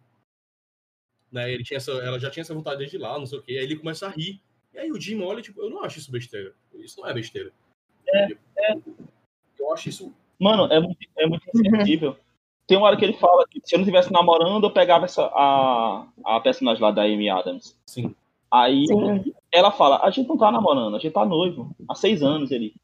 [1.33, 3.53] Né, ele tinha essa, ela já tinha essa vontade desde lá, não sei o quê.
[3.53, 4.43] Aí ele começa a rir.
[4.75, 6.55] E aí o Jim olha, tipo, eu não acho isso besteira.
[6.75, 7.51] Isso não é besteira.
[9.59, 10.15] Eu acho isso.
[10.39, 12.19] Mano, é muito, é muito insensível.
[12.67, 15.25] Tem uma hora que ele fala que se eu não estivesse namorando, eu pegava essa,
[15.27, 17.79] a, a personagem lá da Amy Adams.
[17.87, 18.15] Sim.
[18.51, 19.33] Aí Sim.
[19.53, 21.71] ela fala, a gente não tá namorando, a gente tá noivo.
[21.89, 22.75] Há seis anos ele.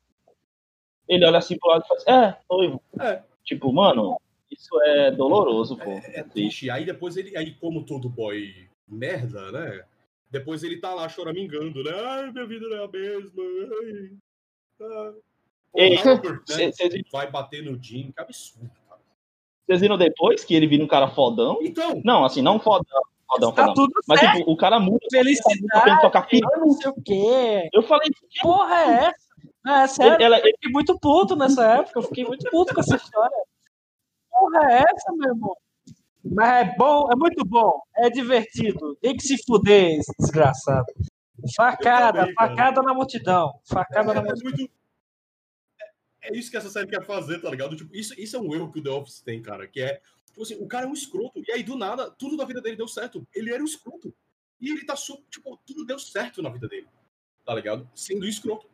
[1.09, 2.80] Ele olha assim pro lado e faz, é, noivo.
[3.01, 3.22] É.
[3.45, 4.20] Tipo, mano,
[4.51, 5.91] isso é doloroso, pô.
[5.91, 6.70] É triste.
[6.70, 7.37] Aí depois ele.
[7.37, 9.85] Aí, como todo boy merda, né?
[10.30, 11.91] Depois ele tá lá choramingando, né?
[11.93, 13.43] Ai, minha vida não é a mesma.
[14.80, 15.14] Ai.
[15.72, 18.70] O Ei, Albert, né, Cê- Vocês vai bater no Jim, que absurdo.
[19.66, 21.58] Vocês viram depois que ele vira um cara fodão?
[21.62, 23.74] Então, Não, assim, não fodão, fodão, Tá fodão.
[23.74, 24.38] tudo Mas certo.
[24.38, 26.50] tipo, o cara muda Felicidade, tocar piano.
[26.58, 27.68] não sei o quê.
[27.72, 29.32] Eu falei, Que porra é essa?
[29.64, 31.98] É sério, ele, ela, eu fiquei muito puto nessa época.
[31.98, 33.36] Eu fiquei muito puto com essa história.
[34.30, 35.56] porra é essa, meu irmão?
[36.24, 38.96] Mas é bom, é muito bom, é divertido.
[39.00, 40.86] Tem que se fuder, esse desgraçado.
[41.56, 42.50] Facada, também, cara.
[42.50, 43.52] facada na multidão.
[43.64, 44.50] Facada É, na é multidão.
[44.56, 44.72] muito.
[46.23, 47.77] É, é isso que essa série quer fazer, tá ligado?
[47.77, 49.66] Tipo, isso, isso é um erro que o The Office tem, cara.
[49.66, 51.43] Que é, tipo assim, o cara é um escroto.
[51.47, 53.27] E aí, do nada, tudo da vida dele deu certo.
[53.35, 54.14] Ele era um escroto.
[54.61, 56.89] E ele tá, su- tipo, tudo deu certo na vida dele.
[57.45, 57.89] Tá ligado?
[57.95, 58.70] Sendo escroto.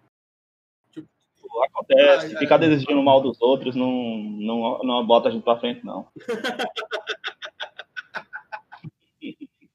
[1.65, 2.39] Acontece, Ai, ai.
[2.41, 6.07] ficar desejando mal dos outros não, não, não bota a gente pra frente, não.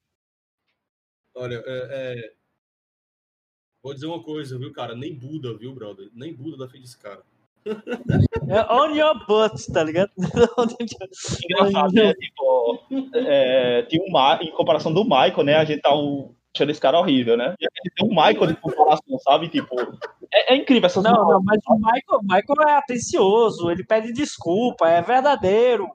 [1.33, 2.33] Olha, é, é,
[3.81, 4.95] Vou dizer uma coisa, viu, cara?
[4.95, 6.09] Nem Buda, viu, brother?
[6.13, 7.23] Nem Buda dá feliz cara.
[8.47, 10.11] É on your butt, tá ligado?
[11.43, 12.13] Engraçado, né?
[12.13, 12.79] Tipo,
[13.15, 15.55] é, Ma- em comparação do Michael, né?
[15.55, 17.55] A gente tá um, achando esse cara horrível, né?
[17.59, 19.49] E a gente tem um Michael de comparação, sabe?
[19.49, 19.75] Tipo,
[20.31, 24.89] é, é incrível essas Não, não, mas o Michael, Michael é atencioso, ele pede desculpa,
[24.89, 25.87] é verdadeiro,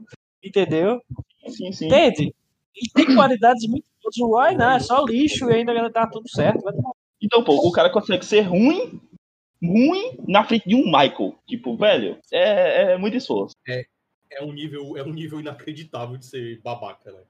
[0.43, 1.01] entendeu?
[1.49, 1.87] Sim, sim.
[1.87, 2.35] Entende?
[2.75, 4.17] E tem qualidades muito boas.
[4.19, 6.63] O Roy não, é só lixo e ainda tá tudo certo.
[7.21, 9.01] Então, pô, o cara consegue ser ruim,
[9.63, 11.39] ruim na frente de um Michael.
[11.47, 13.55] Tipo, velho, é, é muito esforço.
[14.31, 17.23] É um nível, é um nível inacreditável de ser babaca, né?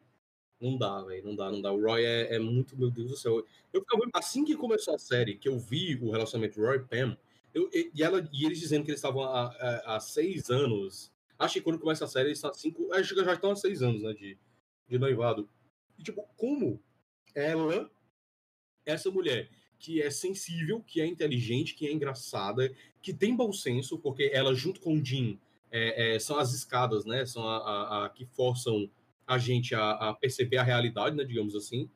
[0.60, 1.24] Não dá, velho.
[1.24, 1.72] Não dá, não dá.
[1.72, 3.44] O Roy é, é muito, meu Deus do céu.
[3.72, 7.16] Eu ficava, assim que começou a série, que eu vi o relacionamento Roy e Pam,
[7.54, 11.12] eu, e, ela, e eles dizendo que eles estavam há, seis anos.
[11.38, 12.92] Acho que quando começa a série, eles estão há cinco.
[12.92, 14.12] Acho que já estão há seis anos, né?
[14.12, 14.36] De,
[14.88, 15.48] de noivado.
[15.98, 16.80] E, tipo, como
[17.34, 17.90] ela,
[18.84, 19.48] essa mulher,
[19.78, 24.54] que é sensível, que é inteligente, que é engraçada, que tem bom senso, porque ela,
[24.54, 25.38] junto com o Jim,
[25.70, 27.24] é, é, são as escadas, né?
[27.26, 28.90] São a, a- a que forçam
[29.26, 31.24] a gente a, a perceber a realidade, né?
[31.24, 31.88] Digamos assim.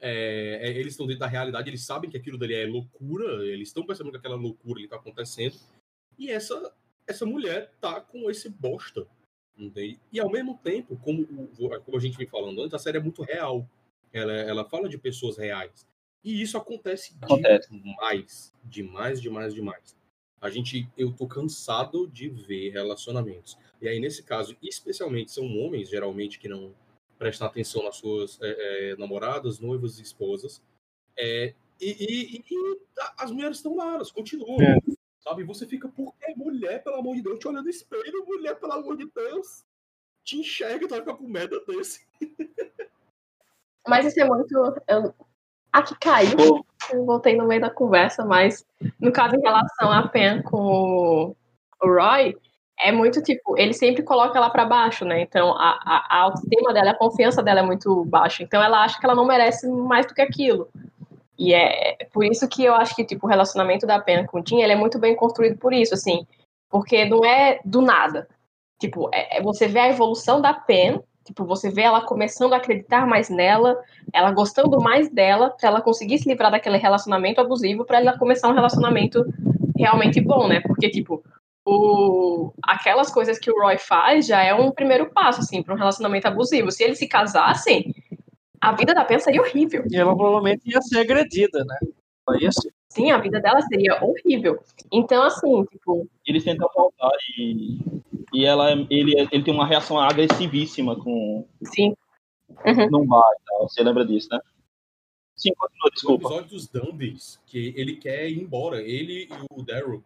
[0.00, 3.68] É, é, eles estão dentro da realidade, eles sabem que aquilo dali é loucura, eles
[3.68, 5.56] estão percebendo que aquela loucura está acontecendo.
[6.18, 6.74] E essa
[7.06, 9.06] essa mulher tá com esse bosta.
[9.56, 9.98] entende?
[10.12, 11.26] E ao mesmo tempo, como,
[11.84, 13.66] como a gente vem falando antes, a série é muito real.
[14.12, 15.87] Ela, ela fala de pessoas reais.
[16.24, 17.68] E isso acontece, Acontece.
[17.70, 19.96] demais, demais, demais, demais.
[20.40, 23.58] A gente, eu tô cansado de ver relacionamentos.
[23.80, 26.74] E aí, nesse caso, especialmente, são homens, geralmente, que não
[27.18, 30.62] prestam atenção nas suas é, é, namoradas, noivas e esposas.
[31.16, 34.60] É, e, e- e a- as mulheres estão lá, elas continuam.
[34.60, 34.76] É.
[35.20, 35.42] Sabe?
[35.44, 38.72] Você fica, por que mulher, pelo amor de Deus, te olha no espelho, mulher, pelo
[38.72, 39.64] amor de Deus.
[40.24, 42.06] Te enxerga, tu vai ficar com merda desse.
[43.86, 44.52] Mas isso é muito.
[44.86, 45.14] Eu...
[45.72, 46.36] Aqui caiu.
[46.36, 48.64] Pô, Eu voltei no meio da conversa, mas
[49.00, 51.34] no caso em relação a Pen com
[51.82, 52.36] o Roy,
[52.80, 55.20] é muito tipo, ele sempre coloca ela pra baixo, né?
[55.20, 58.42] Então a, a, a autoestima dela, a confiança dela é muito baixa.
[58.42, 60.68] Então ela acha que ela não merece mais do que aquilo.
[61.38, 64.44] E é por isso que eu acho que tipo, o relacionamento da Pen com o
[64.46, 66.26] Jim, ele é muito bem construído por isso, assim.
[66.70, 68.28] Porque não é do nada.
[68.80, 72.56] Tipo, é, é- você vê a evolução da Pen, tipo, você vê ela começando a
[72.56, 73.78] acreditar mais nela,
[74.12, 78.48] ela gostando mais dela, pra ela conseguir se livrar daquele relacionamento abusivo, pra ela começar
[78.48, 79.24] um relacionamento
[79.76, 80.60] realmente bom, né?
[80.60, 81.22] Porque, tipo,
[81.66, 82.52] o...
[82.62, 86.26] aquelas coisas que o Roy faz já é um primeiro passo, assim, pra um relacionamento
[86.26, 86.70] abusivo.
[86.70, 87.94] Se eles se casassem,
[88.60, 89.84] a vida da Pen seria horrível.
[89.90, 91.76] E ela provavelmente ia ser agredida, né?
[92.26, 92.72] Ela ia ser.
[92.88, 94.62] Sim, a vida dela seria horrível.
[94.90, 97.78] Então, assim, tipo, eles tentam voltar e,
[98.32, 101.94] e ela, ele, ele tem uma reação agressivíssima com sim.
[102.90, 103.68] não vai e tal.
[103.68, 104.40] Você lembra disso, né?
[105.36, 106.26] Sim, continua, desculpa.
[106.28, 110.02] episódio dos Dumbies, que ele quer ir embora, ele e o Daryl.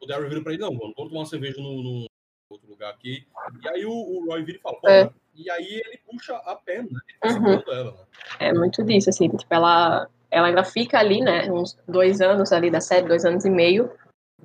[0.00, 2.06] O Daryl vira pra ele, não, mano, vamos tomar uma cerveja no, no
[2.50, 3.24] outro lugar aqui.
[3.62, 5.10] E aí o, o Roy vira e fala, pô, É.
[5.34, 7.00] e aí ele puxa a Pam, né?
[7.08, 7.34] Ele tá Uhum.
[7.34, 8.04] segurando ela, né?
[8.40, 12.70] É muito disso, assim, tipo, ela, ela ainda fica ali, né, uns dois anos ali
[12.70, 13.90] da série, dois anos e meio,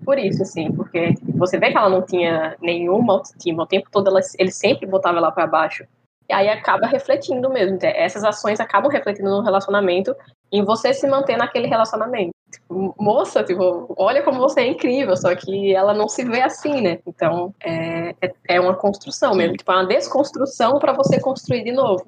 [0.06, 4.08] por isso, assim, porque você vê que ela não tinha nenhuma autoestima, o tempo todo
[4.08, 5.84] ela, ele sempre botava ela pra baixo,
[6.30, 10.16] e aí acaba refletindo mesmo, então, essas ações acabam refletindo no relacionamento,
[10.52, 12.32] em você se manter naquele relacionamento.
[12.52, 16.82] Tipo, moça, tipo, olha como você é incrível, só que ela não se vê assim,
[16.82, 21.64] né, então é, é, é uma construção mesmo, tipo, é uma desconstrução pra você construir
[21.64, 22.08] de novo.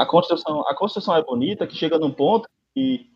[0.00, 3.10] A construção, a construção é bonita, que chega num ponto que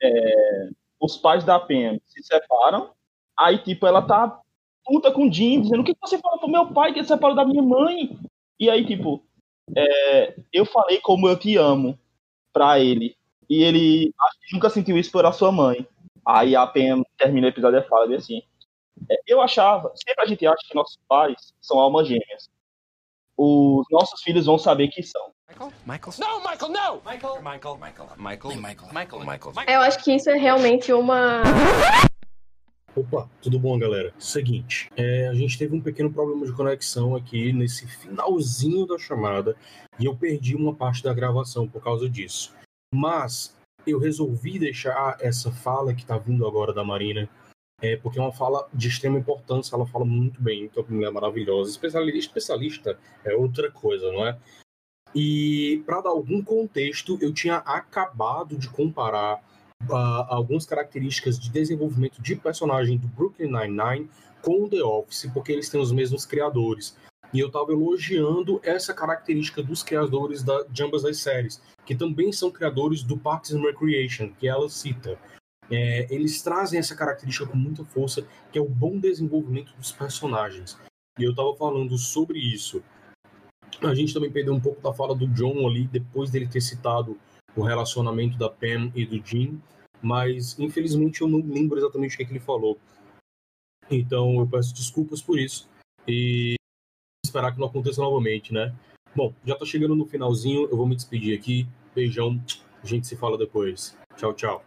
[0.00, 0.68] é,
[1.00, 2.92] os pais da Pam se separam,
[3.36, 4.40] aí, tipo, ela tá
[4.84, 7.34] puta com o Jim, dizendo, o que você falou pro meu pai que ele separou
[7.34, 8.16] da minha mãe?
[8.60, 9.26] E aí, tipo,
[9.76, 11.98] é, eu falei como eu te amo
[12.52, 13.16] pra ele,
[13.50, 14.14] e ele
[14.52, 15.84] nunca sentiu isso por a sua mãe.
[16.24, 18.40] Aí a Pam termina o episódio e fala assim,
[19.10, 22.48] é, eu achava, sempre a gente acha que nossos pais são almas gêmeas.
[23.36, 25.33] Os nossos filhos vão saber que são.
[25.54, 25.72] Michael?
[25.86, 26.14] Michael?
[26.18, 27.02] No, Michael, no!
[27.04, 29.68] Michael, Michael, Michael, Michael, Michael, Michael, Michael, Michael.
[29.68, 31.42] Eu acho que isso é realmente uma.
[32.96, 34.12] Opa, tudo bom, galera?
[34.18, 39.56] Seguinte, é, a gente teve um pequeno problema de conexão aqui nesse finalzinho da chamada
[39.98, 42.54] e eu perdi uma parte da gravação por causa disso.
[42.94, 47.28] Mas eu resolvi deixar essa fala que tá vindo agora da Marina,
[47.82, 51.70] é, porque é uma fala de extrema importância, ela fala muito bem, então mulher maravilhosa.
[51.70, 54.38] Especialista, especialista é outra coisa, não é?
[55.14, 59.40] E para dar algum contexto, eu tinha acabado de comparar
[59.88, 59.94] uh,
[60.28, 64.10] algumas características de desenvolvimento de personagem do Brooklyn Nine-Nine
[64.42, 66.96] com The Office, porque eles têm os mesmos criadores.
[67.32, 72.32] E eu estava elogiando essa característica dos criadores da, de ambas as séries, que também
[72.32, 75.18] são criadores do Parks and Recreation, que ela cita.
[75.70, 80.78] É, eles trazem essa característica com muita força, que é o bom desenvolvimento dos personagens.
[81.18, 82.82] E eu estava falando sobre isso.
[83.82, 87.18] A gente também perdeu um pouco da fala do John ali, depois dele ter citado
[87.56, 89.60] o relacionamento da Pam e do Jim,
[90.02, 92.78] mas infelizmente eu não lembro exatamente o que, é que ele falou.
[93.90, 95.68] Então eu peço desculpas por isso
[96.06, 96.54] e
[97.24, 98.74] esperar que não aconteça novamente, né?
[99.14, 101.66] Bom, já tá chegando no finalzinho, eu vou me despedir aqui.
[101.94, 102.40] Beijão,
[102.82, 103.96] a gente se fala depois.
[104.16, 104.64] Tchau, tchau.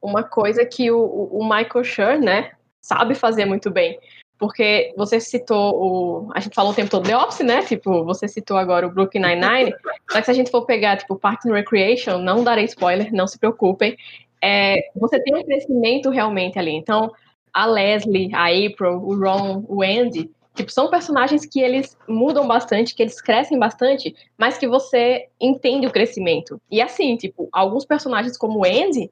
[0.00, 3.98] Uma coisa que o, o Michael Schur, né, sabe fazer muito bem.
[4.38, 6.32] Porque você citou o.
[6.34, 7.62] A gente falou o tempo todo The Office, né?
[7.62, 9.74] Tipo, você citou agora o Brooklyn Nine-Nine.
[10.10, 13.26] Só que se a gente for pegar, tipo, Parks and Recreation, não darei spoiler, não
[13.26, 13.96] se preocupem.
[14.42, 16.72] É, você tem um crescimento realmente ali.
[16.72, 17.10] Então,
[17.52, 22.94] a Leslie, a April, o Ron, o Andy, tipo, são personagens que eles mudam bastante,
[22.94, 26.60] que eles crescem bastante, mas que você entende o crescimento.
[26.70, 29.10] E assim, tipo, alguns personagens como o Andy,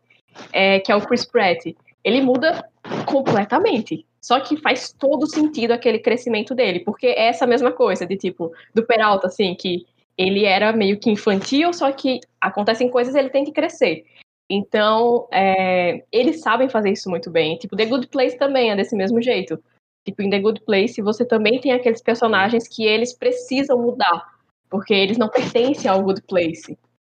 [0.53, 2.69] é, que é o Chris Pratt, ele muda
[3.07, 4.05] completamente.
[4.25, 8.51] Só que faz todo sentido aquele crescimento dele, porque é essa mesma coisa, de tipo,
[8.75, 9.85] do Peralta, assim, que
[10.17, 14.07] ele era meio que infantil, só que acontecem coisas e ele tem que crescer.
[14.49, 17.59] Então, é, eles sabem fazer isso muito bem.
[17.59, 19.63] Tipo, The Good Place também é desse mesmo jeito.
[20.07, 24.27] Tipo, em The Good Place, você também tem aqueles personagens que eles precisam mudar,
[24.71, 26.79] porque eles não pertencem ao Good Place,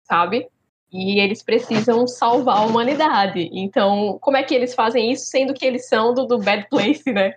[0.09, 0.47] sabe?
[0.95, 3.49] E eles precisam salvar a humanidade.
[3.51, 7.11] Então, como é que eles fazem isso, sendo que eles são do, do Bad Place,
[7.11, 7.33] né?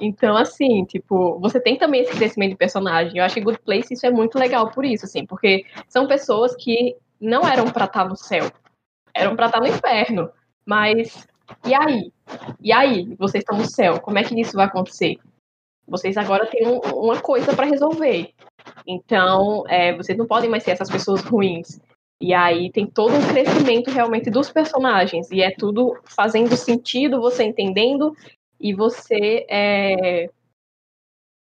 [0.00, 3.18] Então, assim, tipo, você tem também esse crescimento de personagem.
[3.18, 6.54] Eu acho que Good Place isso é muito legal por isso, assim, porque são pessoas
[6.54, 8.48] que não eram pra estar no céu,
[9.12, 10.30] eram pra estar no inferno.
[10.64, 11.26] Mas,
[11.66, 12.12] e aí?
[12.60, 13.14] E aí?
[13.18, 15.16] Vocês estão no céu, como é que isso vai acontecer?
[15.86, 18.30] Vocês agora têm um, uma coisa para resolver.
[18.86, 21.80] Então, é, vocês não podem mais ser essas pessoas ruins.
[22.20, 25.30] E aí tem todo um crescimento realmente dos personagens.
[25.30, 28.14] E é tudo fazendo sentido, você entendendo
[28.60, 30.28] e você é,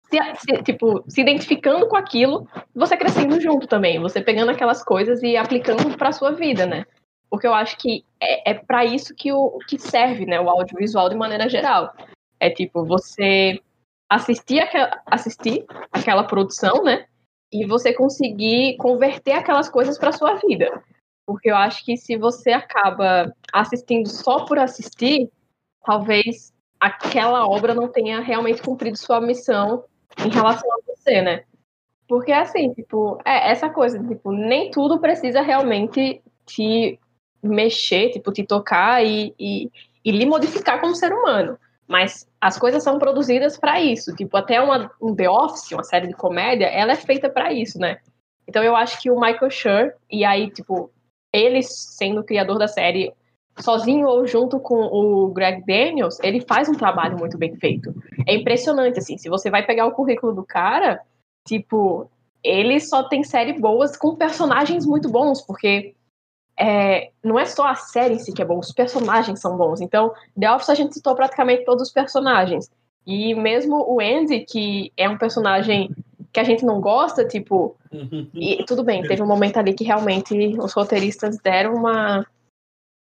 [0.10, 5.22] se, se, tipo, se identificando com aquilo, você crescendo junto também, você pegando aquelas coisas
[5.22, 6.86] e aplicando para sua vida, né?
[7.30, 11.10] Porque eu acho que é, é para isso que, o, que serve, né, o audiovisual
[11.10, 11.94] de maneira geral.
[12.40, 13.62] É tipo, você
[14.10, 17.06] assistir, aqua, assistir aquela produção, né?
[17.52, 20.84] E você conseguir converter aquelas coisas para sua vida.
[21.26, 25.30] Porque eu acho que se você acaba assistindo só por assistir,
[25.86, 29.84] talvez aquela obra não tenha realmente cumprido sua missão
[30.26, 31.44] em relação a você, né?
[32.08, 37.00] Porque assim, tipo, é essa coisa, tipo, nem tudo precisa realmente te
[37.42, 39.72] mexer, tipo, te tocar e, e,
[40.04, 41.58] e lhe modificar como ser humano.
[41.88, 44.16] Mas as coisas são produzidas para isso.
[44.16, 47.78] Tipo, até uma, um The Office, uma série de comédia, ela é feita para isso,
[47.80, 48.00] né?
[48.48, 50.92] Então eu acho que o Michael Schur, e aí, tipo,
[51.32, 53.14] ele sendo o criador da série,
[53.60, 57.94] sozinho ou junto com o Greg Daniels, ele faz um trabalho muito bem feito.
[58.26, 61.00] É impressionante, assim, se você vai pegar o currículo do cara,
[61.46, 62.10] tipo,
[62.44, 65.94] ele só tem série boas com personagens muito bons, porque
[66.60, 69.80] é, não é só a série em si que é bom, os personagens são bons.
[69.80, 72.70] Então, The Office a gente citou praticamente todos os personagens.
[73.08, 75.90] E mesmo o Andy, que é um personagem
[76.34, 77.76] que a gente não gosta, tipo.
[78.36, 82.26] e tudo bem, teve um momento ali que realmente os roteiristas deram uma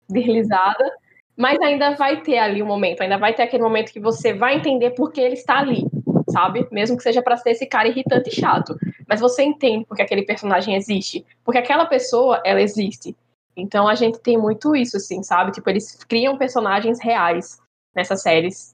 [0.09, 0.91] deslizada,
[1.37, 4.57] mas ainda vai ter ali um momento, ainda vai ter aquele momento que você vai
[4.57, 5.85] entender por que ele está ali,
[6.31, 6.67] sabe?
[6.71, 8.77] Mesmo que seja para ser esse cara irritante e chato.
[9.07, 13.15] Mas você entende porque aquele personagem existe, porque aquela pessoa, ela existe.
[13.59, 15.51] Então a gente tem muito isso, assim, sabe?
[15.51, 17.61] Tipo, eles criam personagens reais
[17.95, 18.73] nessas séries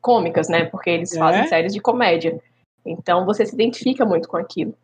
[0.00, 0.66] cômicas, né?
[0.66, 1.18] Porque eles é?
[1.18, 2.38] fazem séries de comédia.
[2.84, 4.74] Então você se identifica muito com aquilo.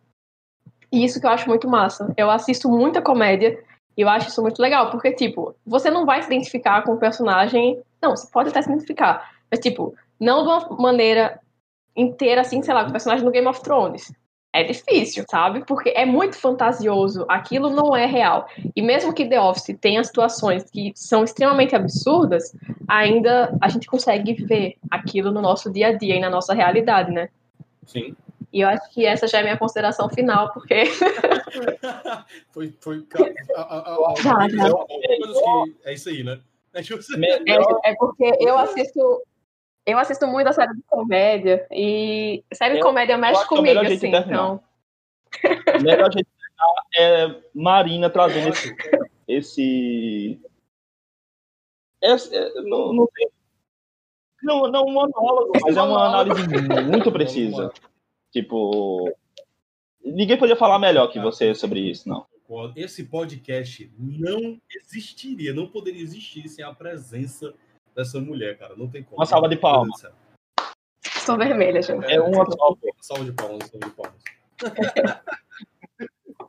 [0.91, 2.13] E isso que eu acho muito massa.
[2.17, 3.63] Eu assisto muita comédia
[3.95, 6.99] e eu acho isso muito legal, porque, tipo, você não vai se identificar com o
[6.99, 7.83] personagem.
[8.01, 9.31] Não, você pode até se identificar.
[9.51, 11.39] Mas, tipo, não de uma maneira
[11.95, 14.11] inteira, assim, sei lá, com o personagem do Game of Thrones.
[14.53, 15.65] É difícil, sabe?
[15.65, 18.47] Porque é muito fantasioso, aquilo não é real.
[18.77, 22.55] E mesmo que The Office tenha situações que são extremamente absurdas,
[22.87, 27.11] ainda a gente consegue ver aquilo no nosso dia a dia e na nossa realidade,
[27.11, 27.29] né?
[27.87, 28.15] Sim.
[28.53, 30.85] E eu acho que essa já é minha consideração final, porque
[32.53, 32.73] foi.
[32.81, 33.07] foi
[33.57, 34.71] a, a, a, Já, já.
[34.87, 36.39] que- é isso aí, né?
[36.75, 39.23] É tipo assim, é, é porque eu assisto.
[39.85, 43.49] Eu assisto muito a série de comédia e série de Eu- comédia mexe é o
[43.49, 44.63] comigo, melhor jeito de assim, então.
[45.79, 48.77] O melhor jeito de terminar é Marina trazendo esse.
[49.27, 50.41] esse...
[52.01, 53.29] esse- é, não, não tem.
[54.43, 56.47] Não, não um monólogo, mas é uma análise
[56.89, 57.73] muito precisa.
[58.31, 59.13] Tipo.
[60.05, 62.27] Ninguém podia falar melhor que você sobre isso, não.
[62.77, 67.55] Esse podcast não existiria, não poderia existir sem a presença
[67.95, 68.75] dessa mulher, cara.
[68.77, 69.17] Não tem como.
[69.19, 70.05] Uma salva de palmas.
[71.05, 72.05] Estou vermelha, gente.
[72.13, 72.95] É uma só, pô.
[73.01, 74.23] Salva de palmas, salva de palmas.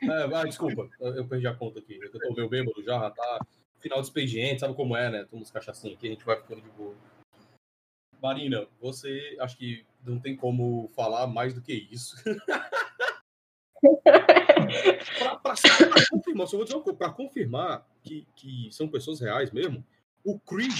[0.01, 1.99] é, vai, desculpa, eu perdi a conta aqui.
[2.01, 3.39] Eu tô meio bêbado já, tá?
[3.79, 5.25] Final do expediente, sabe como é, né?
[5.29, 6.95] Tomamos cachaçinha aqui, a gente vai ficando de boa.
[8.21, 12.15] Marina, você acho que não tem como falar mais do que isso.
[14.03, 19.19] pra, pra- pra confirmar, só vou dizer uma coisa, pra confirmar que, que são pessoas
[19.19, 19.83] reais mesmo,
[20.23, 20.71] o Creed,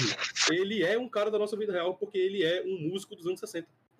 [0.52, 3.40] ele é um cara da nossa vida real porque ele é um músico dos anos
[3.40, 3.68] 60.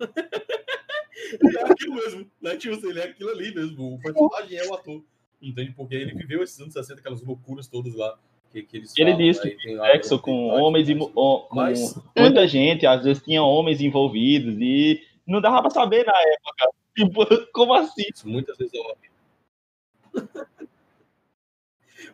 [1.40, 2.56] ele é aquilo mesmo, né?
[2.56, 3.94] Tipo assim, ele é aquilo ali mesmo.
[3.94, 5.02] O personagem é o ator.
[5.42, 5.72] Entende?
[5.76, 8.18] Porque ele viveu esses anos 60, aquelas loucuras todas lá
[8.50, 9.56] que, que eles Ele falam, disse né?
[9.62, 13.42] Tem lá- Sexo com tem lá- homens e com Mas- muita gente, às vezes tinha
[13.42, 16.74] homens envolvidos e não dava pra saber na época.
[16.96, 18.04] Tipo, como assim?
[18.24, 19.10] Muitas vezes livre.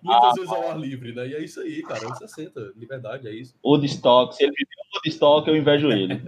[0.03, 1.29] Muitas Ah, vezes ao ar livre, né?
[1.29, 2.07] E é isso aí, cara.
[2.07, 3.55] Anos 60, liberdade, é isso.
[3.65, 6.23] Woodstock, se ele viveu no Woodstock, eu invejo ele.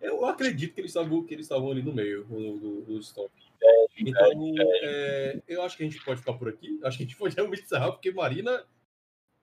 [0.00, 3.00] Eu acredito que eles estavam, que eles estavam ali no meio do, do.
[3.62, 6.80] É, Então, é, eu acho que a gente pode ficar por aqui.
[6.82, 8.64] Acho que a gente pode realmente encerrar, porque Marina,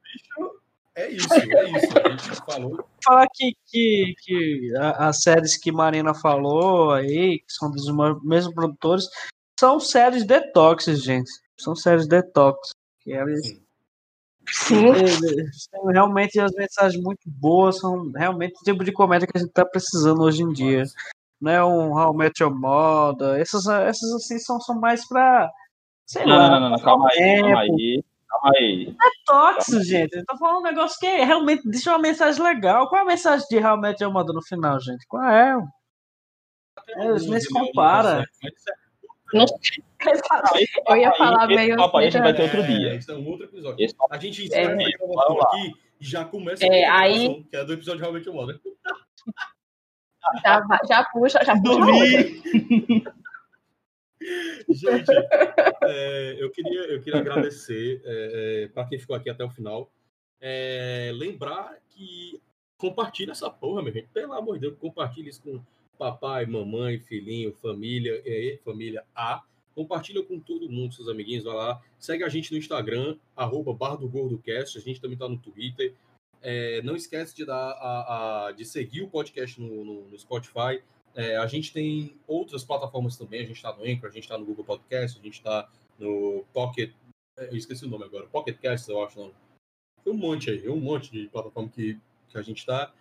[0.02, 0.60] bicho,
[0.96, 2.00] é isso, é isso.
[2.04, 2.90] A gente falou.
[3.04, 7.86] falar que, que, que as séries que Marina falou aí, que são dos
[8.24, 9.08] mesmos produtores,
[9.60, 11.30] são séries detox, gente.
[11.56, 12.72] São séries detox.
[13.08, 15.06] Que Sim.
[15.52, 15.92] Sim.
[15.92, 19.66] realmente as mensagens muito boas, são realmente o tipo de comédia que a gente tá
[19.66, 20.84] precisando hoje em dia.
[21.40, 25.52] Não é um How Met Your Mother, essas, essas assim são, são mais pra,
[26.06, 28.04] sei Não, lá, não, não, não, calma aí, calma aí.
[28.30, 28.96] Calma aí.
[29.26, 30.16] tóxico, gente.
[30.16, 32.90] Eu tô falando um negócio que realmente deixa uma mensagem legal.
[32.90, 35.06] Qual é a mensagem de How Met Your Mother no final, gente?
[35.08, 35.58] Qual é?
[36.90, 37.48] É, eles nem se
[39.30, 40.50] compara.
[40.90, 42.78] Eu ia falar Aí, esse meio papo aí a gente vai ter assim, outro É,
[42.78, 42.96] dia.
[42.96, 43.84] Isso é um outro episódio.
[43.86, 44.86] Esse A gente encerra É.
[44.86, 48.60] aqui e já começa É, a aí- que é do episódio realmente moro.
[50.44, 51.62] Já, já puxa, já puxa.
[51.64, 52.42] Dormir.
[54.68, 55.12] Gente,
[55.84, 58.02] é, eu, queria, eu queria agradecer
[58.74, 59.90] para quem ficou aqui até o final.
[60.42, 62.42] É, lembrar que
[62.78, 64.10] compartilha essa porra, meu gente.
[64.10, 65.62] Pelo amor de Deus, compartilha isso com
[65.98, 69.44] papai, mamãe, filhinho, família, é, família A.
[69.76, 71.82] Compartilha com todo mundo, seus amiguinhos, vai lá.
[72.00, 74.78] Segue a gente no Instagram, arroba Bar do GordoCast.
[74.78, 75.94] A gente também tá no Twitter.
[76.42, 80.82] É, não esquece de, dar a, a- de seguir o podcast no, no- no Spotify.
[81.16, 83.42] É, a gente tem outras plataformas também.
[83.42, 85.70] A gente está no Anchor, a gente está no Google Podcast, a gente está
[86.00, 86.92] no Pocket.
[87.38, 88.26] é, Eu esqueci o nome agora.
[88.28, 89.20] Pocket Cast, eu acho.
[89.20, 89.32] Não.
[90.04, 92.94] Tem um monte aí, um monte de plataforma que, que a gente está.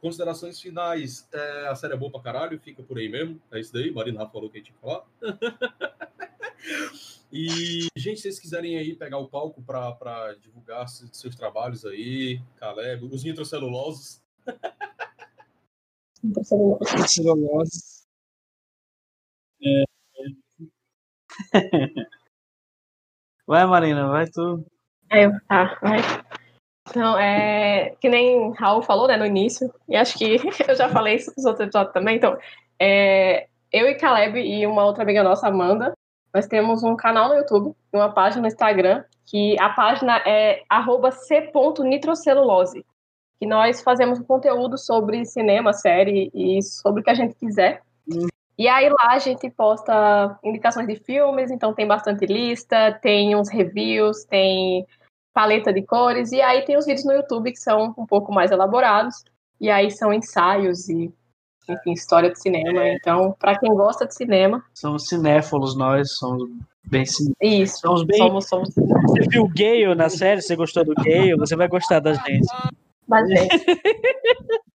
[0.00, 1.26] Considerações finais.
[1.32, 3.40] é, a série é boa pra caralho, fica por aí mesmo.
[3.52, 3.90] É isso daí.
[3.90, 5.04] Marina Rafa falou que a gente ia falar.
[7.32, 12.40] e, gente, se vocês quiserem aí pegar o palco para divulgar se- seus trabalhos aí,
[12.56, 14.20] Caleb, os nitrocelulosos.
[17.08, 18.04] Celulose.
[19.62, 19.84] É.
[23.46, 24.62] Vai, Marina, vai tu.
[25.10, 25.98] É, eu- tá, vai.
[26.90, 30.36] Então, é, que nem Raul falou, né, no início, e acho que
[30.68, 32.36] eu já falei isso nos outros episódios também, então,
[32.78, 35.92] é, eu e Caleb e uma outra amiga nossa, Amanda,
[36.32, 40.62] nós temos um canal no YouTube e uma página no Instagram, que a página é
[41.12, 42.84] c.nitrocelulose,
[43.38, 47.82] que nós fazemos conteúdo sobre cinema, série e sobre o que a gente quiser.
[48.58, 53.48] E aí lá a gente posta indicações de filmes, então tem bastante lista, tem uns
[53.48, 54.86] reviews, tem
[55.38, 58.50] paleta de cores, e aí tem os vídeos no YouTube que são um pouco mais
[58.50, 59.22] elaborados,
[59.60, 61.14] e aí são ensaios e,
[61.68, 62.88] enfim, história de cinema.
[62.88, 66.42] Então, para quem gosta de cinema, Somos cinéfilos, nós somos
[66.84, 67.78] bem ciné- isso.
[67.78, 68.18] Somos bem.
[68.18, 70.42] Somos, somos Você viu o Gale na série?
[70.42, 71.36] Você gostou do Gale?
[71.36, 72.48] Você vai gostar da gente.
[73.06, 73.48] bastante.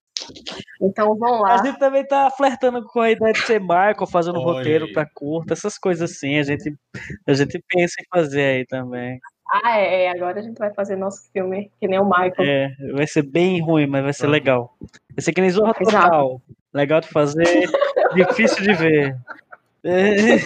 [0.82, 1.64] Então vão A lá.
[1.66, 5.54] gente também tá flertando com a ideia de ser Michael, fazendo Olha roteiro pra curta,
[5.54, 6.38] essas coisas assim.
[6.40, 6.74] A gente,
[7.28, 9.20] a gente pensa em fazer aí também.
[9.56, 12.34] Ah, é, é, agora a gente vai fazer nosso filme, que nem o Michael.
[12.40, 14.76] É, vai ser bem ruim, mas vai ser legal.
[14.82, 15.74] Vai ser que nem Zorra.
[15.76, 16.42] Total.
[16.74, 17.44] Legal de fazer,
[18.16, 19.16] difícil de ver.
[19.84, 20.38] É.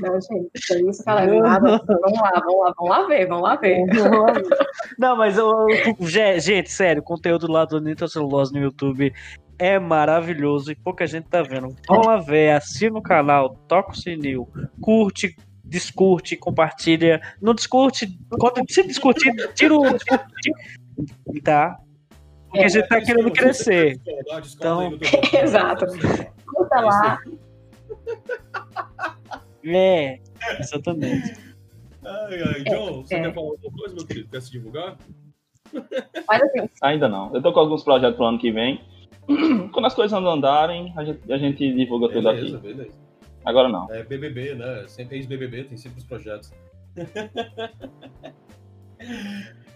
[0.00, 1.32] Não, gente, isso, galera.
[1.32, 3.84] Vamos lá, vamos lá, vamos lá ver, vamos lá ver.
[4.98, 9.12] Não, mas eu- eu- ge- gente, sério, o conteúdo lá do Nintendo Celulose no YouTube
[9.58, 11.74] é maravilhoso e pouca gente tá vendo.
[11.88, 14.46] Vão lá ver, assina o canal, toca o sininho,
[14.80, 15.34] curte,
[15.64, 17.20] discute, compartilha.
[17.40, 20.52] Não discute, quando se discutir, tira o discutir,
[21.42, 21.78] tá?
[22.48, 24.00] Porque a gente tá querendo crescer.
[24.56, 24.90] Então-
[25.42, 25.86] Exato.
[26.46, 27.18] Curta lá.
[29.64, 30.18] É,
[30.58, 31.34] exatamente.
[32.04, 33.22] Ai, ai, John, você É.
[33.22, 34.28] quer falar alguma coisa, meu querido?
[34.28, 34.96] Quer se divulgar?
[36.28, 37.32] Assim, Ainda não.
[37.34, 38.80] Eu tô com alguns projetos pro ano que vem.
[39.72, 42.66] Quando as coisas andarem, a gente, a gente divulga tudo Beleza, aqui.
[42.66, 42.94] beleza.
[43.44, 43.92] Agora não.
[43.92, 44.86] É BBB, né?
[44.88, 46.52] Sempre ex-BBB, tem sempre os projetos.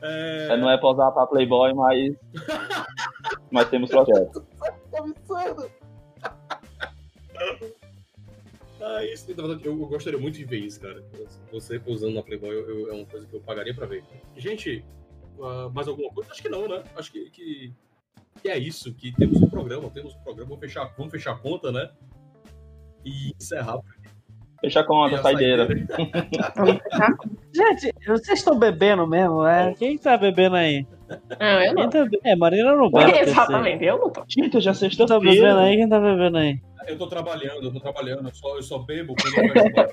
[0.03, 0.49] é...
[0.51, 2.15] É, Não é posar pra Playboy, mas.
[3.51, 4.43] mas temos projetos.
[8.81, 11.03] Ah, isso, na verdade, eu, gostaria muito de ver isso, cara.
[11.51, 14.05] Você usando na Playboy eu- eu- é uma coisa que eu pagaria pra ver.
[14.37, 14.85] Gente,
[15.43, 16.31] ah, mais alguma coisa?
[16.31, 16.85] Acho que não, né?
[16.95, 17.73] Acho que, que,
[18.43, 21.39] que é isso, que temos um programa, temos um programa, vamos fechar, vamos fechar a
[21.39, 21.91] conta, né?
[23.07, 23.79] E encerrar.
[24.61, 25.67] Fecha a conta, a saideira.
[25.67, 25.97] fechar.
[27.55, 29.73] Gente, vocês estão bebendo mesmo, é?
[29.75, 30.85] Quem tá bebendo aí?
[31.39, 31.89] Não, eu não.
[31.89, 33.13] tá be- É, Marina não bebe.
[33.21, 34.23] Exatamente, eu não tô.
[34.29, 35.59] Gente, já Quem tá bebendo sexta-feira.
[35.61, 35.77] aí?
[35.77, 36.59] Quem tá bebendo aí?
[36.89, 39.87] Eu tô trabalhando, eu tô trabalhando, eu só, eu só bebo quando eu.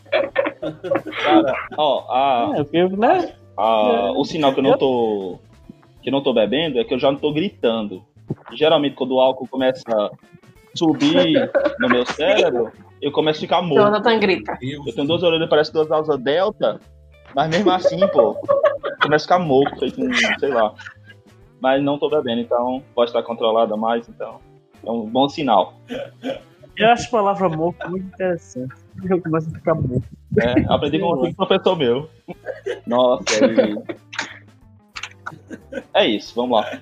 [1.23, 3.33] Cara, ó, a, É, porque, né?
[3.57, 5.39] a, o sinal que eu não tô.
[6.01, 8.03] Que eu não tô bebendo é que eu já não tô gritando.
[8.53, 10.09] Geralmente, quando o álcool começa a
[10.75, 12.71] subir no meu cérebro,
[13.03, 13.83] eu começo a ficar morto.
[13.83, 14.57] Jonathan grita.
[14.61, 16.79] Eu tenho duas orelhas, parece duas asas delta,
[17.35, 18.35] mas mesmo assim, pô,
[19.01, 20.73] começa a ficar morto, feito um, sei lá.
[21.59, 24.39] Mas não tô bebendo, então pode estar controlada mais, então
[24.85, 25.73] é um bom sinal.
[26.77, 28.73] Eu acho a palavra moco muito interessante.
[29.03, 30.03] Eu começo a ficar moco.
[30.39, 32.09] É, aprendi com um professor meu.
[32.87, 33.23] Nossa,
[35.93, 36.01] é...
[36.01, 36.79] é isso, vamos lá.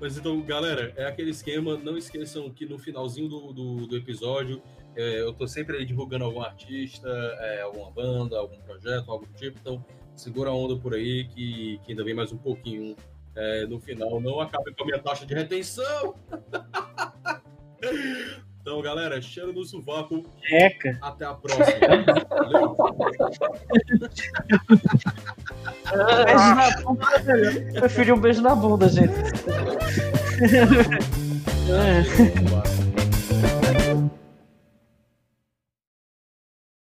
[0.00, 1.76] Mas então, galera, é aquele esquema.
[1.76, 4.60] Não esqueçam que no finalzinho do, do, do episódio
[4.96, 7.08] eu tô sempre aí divulgando algum artista,
[7.40, 9.58] é, alguma banda, algum projeto, algo do tipo.
[9.60, 9.84] Então,
[10.14, 12.96] segura a onda por aí que, que ainda vem mais um pouquinho
[13.34, 14.20] é, no final.
[14.20, 16.14] Não acabe com a minha taxa de retenção.
[18.62, 20.22] Então, galera, cheiro no sovaco.
[20.44, 20.96] Eca.
[21.02, 21.66] Até a próxima.
[22.30, 22.76] Valeu?
[26.24, 27.04] Beijo na bunda.
[27.74, 29.12] Eu preferi um beijo na bunda, gente.
[31.72, 32.81] É.